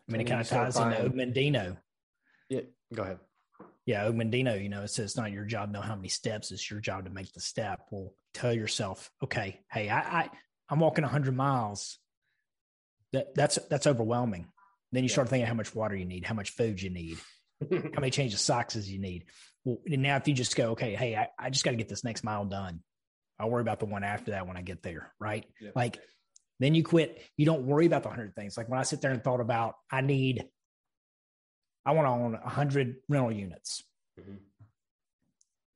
I 0.08 0.12
mean, 0.12 0.22
it 0.22 0.24
kind 0.24 0.40
of 0.40 0.48
ties 0.48 0.76
into 0.76 1.04
Og 1.04 1.14
Mandino. 1.14 1.76
Yeah, 2.48 2.62
go 2.92 3.02
ahead. 3.02 3.18
Yeah, 3.86 4.06
Og 4.06 4.14
Mandino, 4.14 4.60
you 4.60 4.68
know, 4.68 4.82
it 4.82 4.88
says 4.88 5.10
it's 5.10 5.16
not 5.16 5.30
your 5.30 5.44
job 5.44 5.68
to 5.68 5.72
know 5.72 5.80
how 5.80 5.94
many 5.94 6.08
steps, 6.08 6.50
it's 6.50 6.68
your 6.70 6.80
job 6.80 7.04
to 7.04 7.10
make 7.10 7.32
the 7.32 7.40
step. 7.40 7.82
Well, 7.90 8.12
tell 8.32 8.52
yourself, 8.52 9.10
okay, 9.22 9.60
hey, 9.70 9.88
I, 9.88 9.98
I 10.00 10.30
I'm 10.68 10.80
walking 10.80 11.04
100 11.04 11.36
miles. 11.36 11.98
That 13.12 13.34
that's 13.34 13.58
that's 13.70 13.86
overwhelming. 13.86 14.48
Then 14.92 15.04
you 15.04 15.08
yeah. 15.08 15.12
start 15.12 15.28
thinking 15.28 15.46
how 15.46 15.54
much 15.54 15.74
water 15.74 15.94
you 15.94 16.04
need, 16.04 16.24
how 16.24 16.34
much 16.34 16.50
food 16.50 16.80
you 16.80 16.90
need, 16.90 17.18
how 17.70 18.00
many 18.00 18.10
changes 18.10 18.34
of 18.34 18.40
socks 18.40 18.76
you 18.76 18.98
need. 18.98 19.26
Well, 19.64 19.78
now 19.86 20.16
if 20.16 20.26
you 20.26 20.34
just 20.34 20.56
go, 20.56 20.70
okay, 20.70 20.94
hey, 20.94 21.16
I, 21.16 21.28
I 21.38 21.50
just 21.50 21.64
got 21.64 21.70
to 21.72 21.76
get 21.76 21.88
this 21.88 22.04
next 22.04 22.24
mile 22.24 22.44
done. 22.44 22.80
I'll 23.38 23.50
worry 23.50 23.62
about 23.62 23.80
the 23.80 23.86
one 23.86 24.04
after 24.04 24.32
that 24.32 24.46
when 24.46 24.56
I 24.56 24.62
get 24.62 24.82
there, 24.82 25.12
right? 25.18 25.44
Yeah. 25.60 25.70
Like 25.74 25.98
then 26.60 26.74
you 26.74 26.82
quit. 26.82 27.20
You 27.36 27.46
don't 27.46 27.66
worry 27.66 27.86
about 27.86 28.02
the 28.02 28.08
hundred 28.08 28.34
things. 28.34 28.56
Like 28.56 28.68
when 28.68 28.78
I 28.78 28.84
sit 28.84 29.00
there 29.00 29.10
and 29.10 29.22
thought 29.22 29.40
about, 29.40 29.74
I 29.90 30.00
need, 30.00 30.44
I 31.84 31.92
want 31.92 32.06
to 32.06 32.10
own 32.10 32.34
a 32.34 32.48
hundred 32.48 32.96
rental 33.08 33.32
units. 33.32 33.82
Mm-hmm. 34.20 34.36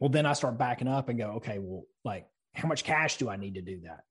Well, 0.01 0.11
then 0.11 0.27
I 0.27 0.33
start 0.33 0.59
backing 0.59 0.88
up 0.88 1.09
and 1.09 1.19
go, 1.19 1.33
okay, 1.37 1.59
well, 1.59 1.83
like 2.05 2.27
how 2.55 2.69
much 2.69 2.85
cash 2.85 3.17
do 3.17 3.29
I 3.29 3.37
need 3.37 3.55
to 3.55 3.62
do 3.62 3.81
that? 3.85 4.05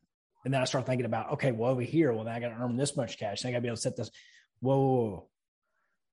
And 0.44 0.54
then 0.54 0.62
I 0.62 0.66
start 0.66 0.86
thinking 0.86 1.06
about, 1.06 1.34
okay, 1.34 1.52
well, 1.52 1.72
over 1.72 1.82
here, 1.82 2.14
well, 2.14 2.26
then 2.26 2.34
I 2.34 2.40
got 2.40 2.50
to 2.50 2.62
earn 2.62 2.78
this 2.78 2.96
much 2.96 3.18
cash. 3.18 3.42
Then 3.42 3.50
I 3.50 3.54
got 3.54 3.58
to 3.58 3.62
be 3.62 3.68
able 3.68 3.78
to 3.78 3.82
set 3.82 3.98
this. 3.98 4.12
Whoa, 4.60 4.78
whoa, 4.78 5.10
whoa. 5.10 5.30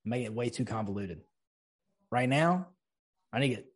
make 0.05 0.25
it 0.25 0.35
way 0.35 0.49
too 0.49 0.64
convoluted. 0.64 1.21
Right 2.11 2.29
now, 2.29 2.69
I 3.33 3.40
need 3.40 3.49
to 3.49 3.55
get 3.57 3.67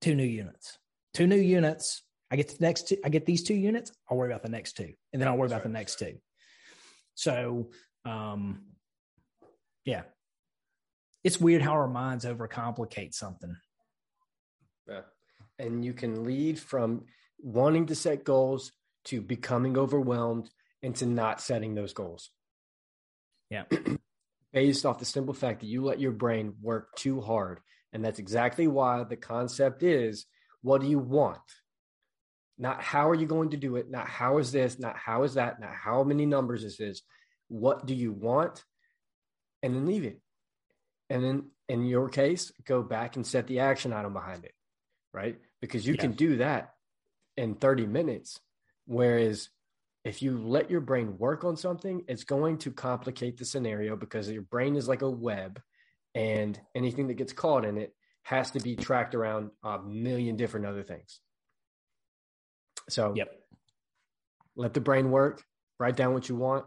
two 0.00 0.14
new 0.14 0.24
units. 0.24 0.78
Two 1.14 1.26
new 1.26 1.36
units 1.36 2.02
I 2.30 2.36
get 2.36 2.48
the 2.48 2.64
next 2.64 2.88
two, 2.88 2.96
I 3.04 3.08
get 3.08 3.26
these 3.26 3.42
two 3.42 3.54
units, 3.54 3.92
I'll 4.08 4.16
worry 4.16 4.30
about 4.30 4.42
the 4.42 4.48
next 4.48 4.76
two. 4.76 4.92
And 5.12 5.20
then 5.20 5.28
I'll 5.28 5.36
worry 5.36 5.48
That's 5.48 5.64
about 5.64 5.66
right. 5.66 5.72
the 5.72 5.78
next 5.78 5.98
two. 5.98 6.18
So 7.14 7.70
um 8.04 8.62
yeah. 9.84 10.02
It's 11.22 11.40
weird 11.40 11.62
how 11.62 11.72
our 11.72 11.88
minds 11.88 12.24
overcomplicate 12.24 13.14
something. 13.14 13.56
Yeah. 14.88 15.02
And 15.58 15.84
you 15.84 15.92
can 15.92 16.24
lead 16.24 16.58
from 16.58 17.04
wanting 17.38 17.86
to 17.86 17.94
set 17.94 18.24
goals 18.24 18.72
to 19.06 19.20
becoming 19.20 19.76
overwhelmed 19.76 20.50
and 20.82 20.94
to 20.96 21.06
not 21.06 21.40
setting 21.40 21.74
those 21.74 21.92
goals. 21.92 22.30
Yeah. 23.50 23.64
Based 24.52 24.84
off 24.86 24.98
the 24.98 25.04
simple 25.04 25.34
fact 25.34 25.60
that 25.60 25.66
you 25.66 25.84
let 25.84 26.00
your 26.00 26.12
brain 26.12 26.54
work 26.60 26.94
too 26.96 27.20
hard. 27.20 27.60
And 27.92 28.04
that's 28.04 28.18
exactly 28.18 28.66
why 28.66 29.04
the 29.04 29.16
concept 29.16 29.82
is 29.82 30.26
what 30.62 30.80
do 30.80 30.86
you 30.86 30.98
want? 30.98 31.40
Not 32.60 32.82
how 32.82 33.08
are 33.08 33.14
you 33.14 33.26
going 33.26 33.50
to 33.50 33.56
do 33.56 33.76
it? 33.76 33.90
Not 33.90 34.06
how 34.06 34.36
is 34.36 34.52
this? 34.52 34.78
Not 34.78 34.94
how 34.96 35.22
is 35.22 35.34
that? 35.34 35.60
Not 35.60 35.72
how 35.72 36.04
many 36.04 36.26
numbers 36.26 36.62
this 36.62 36.78
is. 36.78 37.02
What 37.48 37.86
do 37.86 37.94
you 37.94 38.12
want? 38.12 38.62
And 39.62 39.74
then 39.74 39.86
leave 39.86 40.04
it. 40.04 40.20
And 41.08 41.24
then 41.24 41.44
in 41.70 41.86
your 41.86 42.10
case, 42.10 42.52
go 42.66 42.82
back 42.82 43.16
and 43.16 43.26
set 43.26 43.46
the 43.46 43.60
action 43.60 43.94
item 43.94 44.12
behind 44.12 44.44
it, 44.44 44.52
right? 45.14 45.38
Because 45.62 45.86
you 45.86 45.94
yeah. 45.94 46.02
can 46.02 46.12
do 46.12 46.36
that 46.36 46.74
in 47.38 47.54
30 47.54 47.86
minutes. 47.86 48.38
Whereas 48.86 49.48
if 50.04 50.20
you 50.20 50.38
let 50.38 50.70
your 50.70 50.82
brain 50.82 51.16
work 51.16 51.44
on 51.44 51.56
something, 51.56 52.02
it's 52.08 52.24
going 52.24 52.58
to 52.58 52.72
complicate 52.72 53.38
the 53.38 53.46
scenario 53.46 53.96
because 53.96 54.30
your 54.30 54.42
brain 54.42 54.76
is 54.76 54.86
like 54.86 55.00
a 55.00 55.10
web 55.10 55.62
and 56.14 56.60
anything 56.74 57.08
that 57.08 57.14
gets 57.14 57.32
caught 57.32 57.64
in 57.64 57.78
it 57.78 57.94
has 58.22 58.50
to 58.50 58.60
be 58.60 58.76
tracked 58.76 59.14
around 59.14 59.50
a 59.64 59.78
million 59.78 60.36
different 60.36 60.66
other 60.66 60.82
things. 60.82 61.20
So, 62.90 63.14
yep. 63.16 63.36
Let 64.56 64.74
the 64.74 64.80
brain 64.80 65.10
work, 65.10 65.42
write 65.78 65.96
down 65.96 66.12
what 66.12 66.28
you 66.28 66.36
want, 66.36 66.66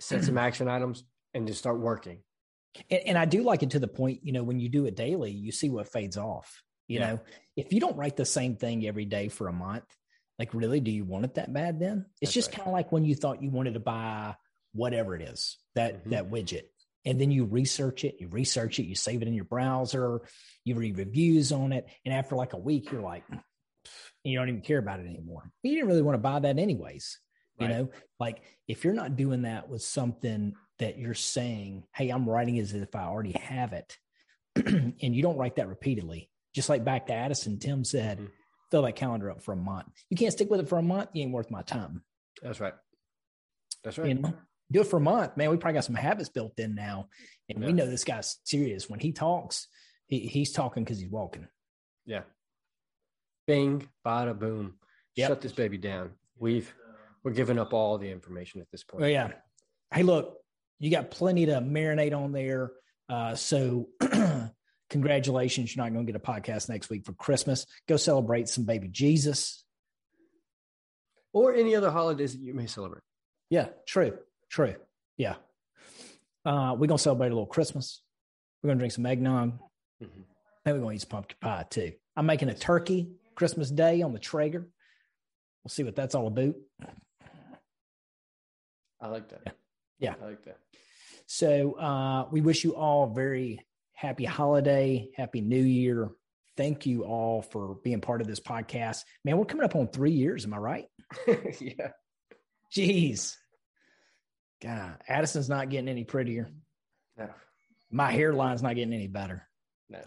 set 0.00 0.24
some 0.24 0.38
action 0.38 0.68
items, 0.68 1.04
and 1.34 1.46
just 1.46 1.58
start 1.58 1.78
working. 1.78 2.20
And, 2.90 3.00
and, 3.06 3.18
I 3.18 3.26
do 3.26 3.42
like 3.42 3.62
it 3.62 3.70
to 3.70 3.78
the 3.78 3.88
point, 3.88 4.20
you 4.22 4.32
know, 4.32 4.42
when 4.42 4.58
you 4.58 4.68
do 4.68 4.86
it 4.86 4.96
daily, 4.96 5.30
you 5.30 5.52
see 5.52 5.68
what 5.68 5.92
fades 5.92 6.16
off. 6.16 6.62
You 6.88 7.00
yeah. 7.00 7.06
know, 7.06 7.20
if 7.56 7.72
you 7.72 7.80
don't 7.80 7.96
write 7.96 8.16
the 8.16 8.24
same 8.24 8.56
thing 8.56 8.86
every 8.86 9.04
day 9.04 9.28
for 9.28 9.48
a 9.48 9.52
month, 9.52 9.84
like 10.38 10.54
really, 10.54 10.80
do 10.80 10.90
you 10.90 11.04
want 11.04 11.24
it 11.24 11.34
that 11.34 11.52
bad 11.52 11.78
then? 11.78 12.06
It's 12.20 12.30
That's 12.30 12.34
just 12.34 12.50
right. 12.50 12.58
kind 12.58 12.68
of 12.68 12.72
like 12.72 12.92
when 12.92 13.04
you 13.04 13.14
thought 13.14 13.42
you 13.42 13.50
wanted 13.50 13.74
to 13.74 13.80
buy 13.80 14.34
whatever 14.72 15.14
it 15.14 15.22
is, 15.22 15.58
that 15.74 16.00
mm-hmm. 16.00 16.10
that 16.10 16.30
widget. 16.30 16.64
And 17.04 17.20
then 17.20 17.30
you 17.30 17.44
research 17.44 18.04
it, 18.04 18.16
you 18.20 18.28
research 18.28 18.78
it, 18.78 18.84
you 18.84 18.94
save 18.94 19.22
it 19.22 19.28
in 19.28 19.34
your 19.34 19.44
browser, 19.44 20.22
you 20.64 20.76
read 20.76 20.98
reviews 20.98 21.52
on 21.52 21.72
it. 21.72 21.86
And 22.04 22.14
after 22.14 22.36
like 22.36 22.52
a 22.52 22.58
week, 22.58 22.90
you're 22.92 23.02
like, 23.02 23.24
you 24.24 24.38
don't 24.38 24.48
even 24.48 24.60
care 24.60 24.78
about 24.78 25.00
it 25.00 25.06
anymore. 25.06 25.50
You 25.62 25.74
didn't 25.74 25.88
really 25.88 26.02
want 26.02 26.14
to 26.14 26.18
buy 26.18 26.38
that 26.38 26.58
anyways. 26.58 27.18
You 27.58 27.68
know, 27.68 27.90
like 28.18 28.42
if 28.66 28.82
you're 28.82 28.92
not 28.92 29.14
doing 29.14 29.42
that 29.42 29.68
with 29.68 29.82
something 29.82 30.54
that 30.80 30.98
you're 30.98 31.14
saying, 31.14 31.84
hey, 31.94 32.08
I'm 32.08 32.28
writing 32.28 32.58
as 32.58 32.74
if 32.74 32.96
I 32.96 33.04
already 33.04 33.32
have 33.32 33.72
it, 33.72 33.96
and 34.56 35.14
you 35.14 35.22
don't 35.22 35.36
write 35.36 35.56
that 35.56 35.68
repeatedly, 35.68 36.28
just 36.54 36.68
like 36.68 36.84
back 36.84 37.06
to 37.06 37.12
Addison, 37.12 37.60
Tim 37.60 37.84
said, 37.84 38.18
mm-hmm. 38.18 38.26
fill 38.72 38.82
that 38.82 38.96
calendar 38.96 39.30
up 39.30 39.42
for 39.42 39.52
a 39.52 39.56
month. 39.56 39.86
You 40.10 40.16
can't 40.16 40.32
stick 40.32 40.50
with 40.50 40.58
it 40.58 40.68
for 40.68 40.78
a 40.78 40.82
month, 40.82 41.10
you 41.12 41.22
ain't 41.22 41.32
worth 41.32 41.52
my 41.52 41.62
time. 41.62 42.02
That's 42.42 42.58
right. 42.58 42.74
That's 43.84 43.98
right. 43.98 44.08
You 44.08 44.14
know? 44.14 44.34
Do 44.72 44.80
it 44.80 44.86
for 44.88 44.96
a 44.96 45.00
month, 45.00 45.36
man. 45.36 45.50
We 45.50 45.58
probably 45.58 45.74
got 45.74 45.84
some 45.84 45.94
habits 45.94 46.30
built 46.30 46.58
in 46.58 46.74
now, 46.74 47.08
and 47.48 47.60
yeah. 47.60 47.66
we 47.66 47.72
know 47.72 47.86
this 47.86 48.04
guy's 48.04 48.38
serious. 48.42 48.88
When 48.88 48.98
he 48.98 49.12
talks, 49.12 49.68
he, 50.06 50.20
he's 50.20 50.52
talking 50.52 50.82
because 50.82 50.98
he's 50.98 51.10
walking. 51.10 51.46
Yeah. 52.06 52.22
Bing, 53.46 53.88
bada 54.06 54.38
boom. 54.38 54.74
Yep. 55.16 55.28
Shut 55.28 55.40
this 55.40 55.52
baby 55.52 55.78
down. 55.78 56.10
We've 56.38 56.72
we're 57.24 57.32
giving 57.32 57.58
up 57.58 57.72
all 57.72 57.98
the 57.98 58.10
information 58.10 58.60
at 58.60 58.70
this 58.70 58.82
point. 58.84 59.04
Oh 59.04 59.06
yeah. 59.06 59.32
Hey, 59.92 60.02
look, 60.02 60.38
you 60.78 60.90
got 60.90 61.10
plenty 61.10 61.46
to 61.46 61.60
marinate 61.60 62.16
on 62.16 62.32
there. 62.32 62.72
Uh, 63.08 63.34
so 63.34 63.88
congratulations. 64.90 65.74
You're 65.74 65.84
not 65.84 65.92
going 65.92 66.06
to 66.06 66.12
get 66.12 66.20
a 66.20 66.24
podcast 66.24 66.68
next 66.68 66.90
week 66.90 67.04
for 67.04 67.12
Christmas. 67.12 67.66
Go 67.88 67.96
celebrate 67.96 68.48
some 68.48 68.64
baby 68.64 68.88
Jesus. 68.88 69.64
Or 71.32 71.54
any 71.54 71.76
other 71.76 71.90
holidays 71.90 72.32
that 72.32 72.40
you 72.40 72.52
may 72.52 72.66
celebrate. 72.66 73.02
Yeah, 73.48 73.68
true. 73.86 74.18
True. 74.50 74.74
Yeah. 75.16 75.36
Uh, 76.44 76.74
we're 76.76 76.88
going 76.88 76.98
to 76.98 77.02
celebrate 77.02 77.28
a 77.28 77.34
little 77.34 77.46
Christmas. 77.46 78.02
We're 78.62 78.68
going 78.68 78.78
to 78.78 78.82
drink 78.82 78.92
some 78.92 79.06
eggnog. 79.06 79.52
Mm-hmm. 80.02 80.20
And 80.64 80.74
we're 80.74 80.82
going 80.82 80.92
to 80.92 80.96
eat 80.96 81.02
some 81.02 81.10
pumpkin 81.10 81.36
pie 81.40 81.64
too. 81.70 81.92
I'm 82.16 82.26
making 82.26 82.48
a 82.48 82.54
turkey 82.54 83.12
Christmas 83.34 83.70
Day 83.70 84.02
on 84.02 84.12
the 84.12 84.18
Traeger. 84.18 84.68
We'll 85.62 85.70
see 85.70 85.84
what 85.84 85.96
that's 85.96 86.14
all 86.14 86.26
about. 86.26 86.54
I 89.00 89.08
like 89.08 89.28
that. 89.30 89.40
Yeah. 89.44 89.52
yeah. 89.98 90.14
I 90.20 90.26
like 90.26 90.44
that. 90.44 90.58
So 91.26 91.72
uh, 91.72 92.28
we 92.30 92.40
wish 92.40 92.64
you 92.64 92.74
all 92.76 93.10
a 93.10 93.14
very 93.14 93.60
happy 93.92 94.24
holiday, 94.24 95.08
happy 95.16 95.40
new 95.40 95.62
year. 95.62 96.10
Thank 96.56 96.86
you 96.86 97.04
all 97.04 97.42
for 97.42 97.76
being 97.82 98.00
part 98.00 98.20
of 98.20 98.26
this 98.26 98.40
podcast. 98.40 99.04
Man, 99.24 99.38
we're 99.38 99.46
coming 99.46 99.64
up 99.64 99.74
on 99.74 99.88
three 99.88 100.12
years. 100.12 100.44
Am 100.44 100.52
I 100.52 100.58
right? 100.58 100.84
yeah. 101.60 101.90
Jeez. 102.74 103.34
God, 104.62 104.96
Addison's 105.08 105.48
not 105.48 105.70
getting 105.70 105.88
any 105.88 106.04
prettier. 106.04 106.50
No. 107.16 107.30
My 107.90 108.12
hairline's 108.12 108.62
not 108.62 108.74
getting 108.74 108.94
any 108.94 109.08
better. 109.08 109.48
No. 109.88 110.00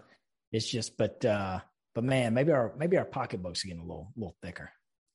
It's 0.52 0.70
just, 0.70 0.98
but 0.98 1.26
uh, 1.26 1.60
but 1.95 2.03
man, 2.03 2.34
maybe 2.34 2.51
our 2.51 2.73
maybe 2.77 2.97
our 2.97 3.05
pocketbooks 3.05 3.63
are 3.63 3.69
getting 3.69 3.81
a 3.81 3.86
little 3.86 4.12
little 4.15 4.36
thicker. 4.43 4.69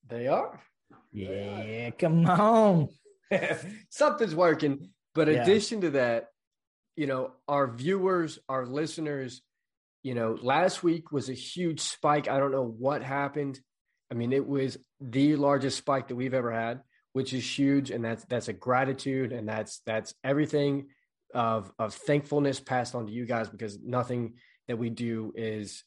They 0.08 0.26
are. 0.26 0.60
Yeah, 1.12 1.28
they 1.28 1.86
are. 1.86 1.90
come 1.92 2.26
on. 2.26 2.88
Something's 3.90 4.34
working. 4.34 4.90
But 5.14 5.28
yeah. 5.28 5.42
addition 5.42 5.82
to 5.82 5.90
that, 5.90 6.28
you 6.96 7.06
know, 7.06 7.32
our 7.46 7.70
viewers, 7.70 8.38
our 8.48 8.64
listeners, 8.64 9.42
you 10.02 10.14
know, 10.14 10.38
last 10.40 10.82
week 10.82 11.12
was 11.12 11.28
a 11.28 11.34
huge 11.34 11.80
spike. 11.80 12.28
I 12.28 12.38
don't 12.38 12.52
know 12.52 12.66
what 12.66 13.02
happened. 13.02 13.60
I 14.10 14.14
mean, 14.14 14.32
it 14.32 14.46
was 14.46 14.78
the 15.00 15.36
largest 15.36 15.78
spike 15.78 16.08
that 16.08 16.16
we've 16.16 16.34
ever 16.34 16.50
had, 16.50 16.80
which 17.12 17.32
is 17.32 17.58
huge, 17.58 17.90
and 17.90 18.04
that's 18.04 18.24
that's 18.24 18.48
a 18.48 18.52
gratitude, 18.52 19.32
and 19.32 19.48
that's 19.48 19.82
that's 19.84 20.14
everything 20.24 20.88
of 21.34 21.70
of 21.78 21.94
thankfulness 21.94 22.58
passed 22.58 22.94
on 22.94 23.06
to 23.06 23.12
you 23.12 23.26
guys 23.26 23.48
because 23.48 23.78
nothing 23.84 24.34
that 24.66 24.78
we 24.78 24.90
do 24.90 25.32
is 25.36 25.84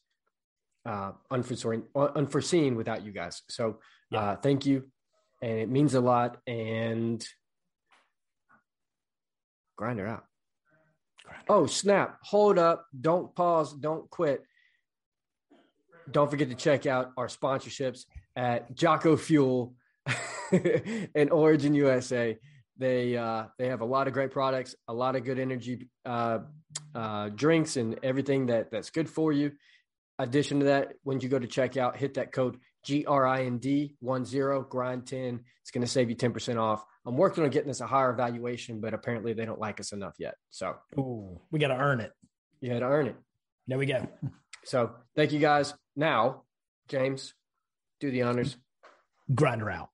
uh, 0.85 1.11
unforeseen 1.31 1.83
unforeseen 1.95 2.75
without 2.75 3.05
you 3.05 3.11
guys. 3.11 3.41
So, 3.49 3.79
yeah. 4.11 4.19
uh, 4.19 4.35
thank 4.35 4.65
you, 4.65 4.89
and 5.41 5.59
it 5.59 5.69
means 5.69 5.93
a 5.93 6.01
lot. 6.01 6.37
And 6.47 7.25
grind 9.77 9.99
her 9.99 10.07
out. 10.07 10.25
Grind 11.23 11.43
oh, 11.49 11.65
snap. 11.65 12.19
Hold 12.23 12.57
up. 12.57 12.85
Don't 12.99 13.33
pause. 13.35 13.73
Don't 13.73 14.09
quit. 14.09 14.43
Don't 16.11 16.29
forget 16.29 16.49
to 16.49 16.55
check 16.55 16.85
out 16.85 17.11
our 17.17 17.27
sponsorships 17.27 18.05
at 18.35 18.75
Jocko 18.75 19.15
Fuel 19.15 19.73
and 21.15 21.31
Origin 21.31 21.73
USA. 21.75 22.37
They 22.77 23.15
uh, 23.15 23.45
they 23.57 23.67
have 23.67 23.81
a 23.81 23.85
lot 23.85 24.07
of 24.07 24.13
great 24.13 24.31
products, 24.31 24.75
a 24.87 24.93
lot 24.93 25.15
of 25.15 25.23
good 25.23 25.39
energy 25.39 25.87
uh, 26.05 26.39
uh, 26.95 27.29
drinks, 27.29 27.77
and 27.77 27.99
everything 28.03 28.47
that 28.47 28.71
that's 28.71 28.89
good 28.89 29.09
for 29.09 29.31
you. 29.31 29.51
Addition 30.19 30.59
to 30.59 30.65
that, 30.65 30.93
when 31.03 31.19
you 31.19 31.29
go 31.29 31.39
to 31.39 31.47
checkout, 31.47 31.95
hit 31.95 32.15
that 32.15 32.31
code 32.31 32.57
G 32.85 33.05
R 33.05 33.25
I 33.25 33.45
N 33.45 33.57
D 33.57 33.95
one 33.99 34.25
zero 34.25 34.61
grind 34.61 35.07
ten. 35.07 35.41
It's 35.61 35.71
going 35.71 35.83
to 35.83 35.91
save 35.91 36.09
you 36.09 36.15
ten 36.15 36.33
percent 36.33 36.59
off. 36.59 36.85
I'm 37.05 37.17
working 37.17 37.43
on 37.43 37.49
getting 37.49 37.67
this 37.67 37.81
a 37.81 37.87
higher 37.87 38.13
valuation, 38.13 38.79
but 38.79 38.93
apparently 38.93 39.33
they 39.33 39.45
don't 39.45 39.59
like 39.59 39.79
us 39.79 39.91
enough 39.91 40.15
yet. 40.19 40.35
So 40.49 40.75
Ooh, 40.97 41.41
we 41.51 41.59
got 41.59 41.69
to 41.69 41.77
earn 41.77 41.99
it. 41.99 42.11
You 42.61 42.71
got 42.71 42.79
to 42.79 42.85
earn 42.85 43.07
it. 43.07 43.15
There 43.67 43.77
we 43.77 43.85
go. 43.85 44.07
So 44.65 44.91
thank 45.13 45.33
you 45.33 45.39
guys. 45.39 45.73
Now, 45.93 46.43
James, 46.87 47.33
do 47.99 48.09
the 48.11 48.21
honors. 48.21 48.55
Grinder 49.35 49.69
out. 49.69 49.89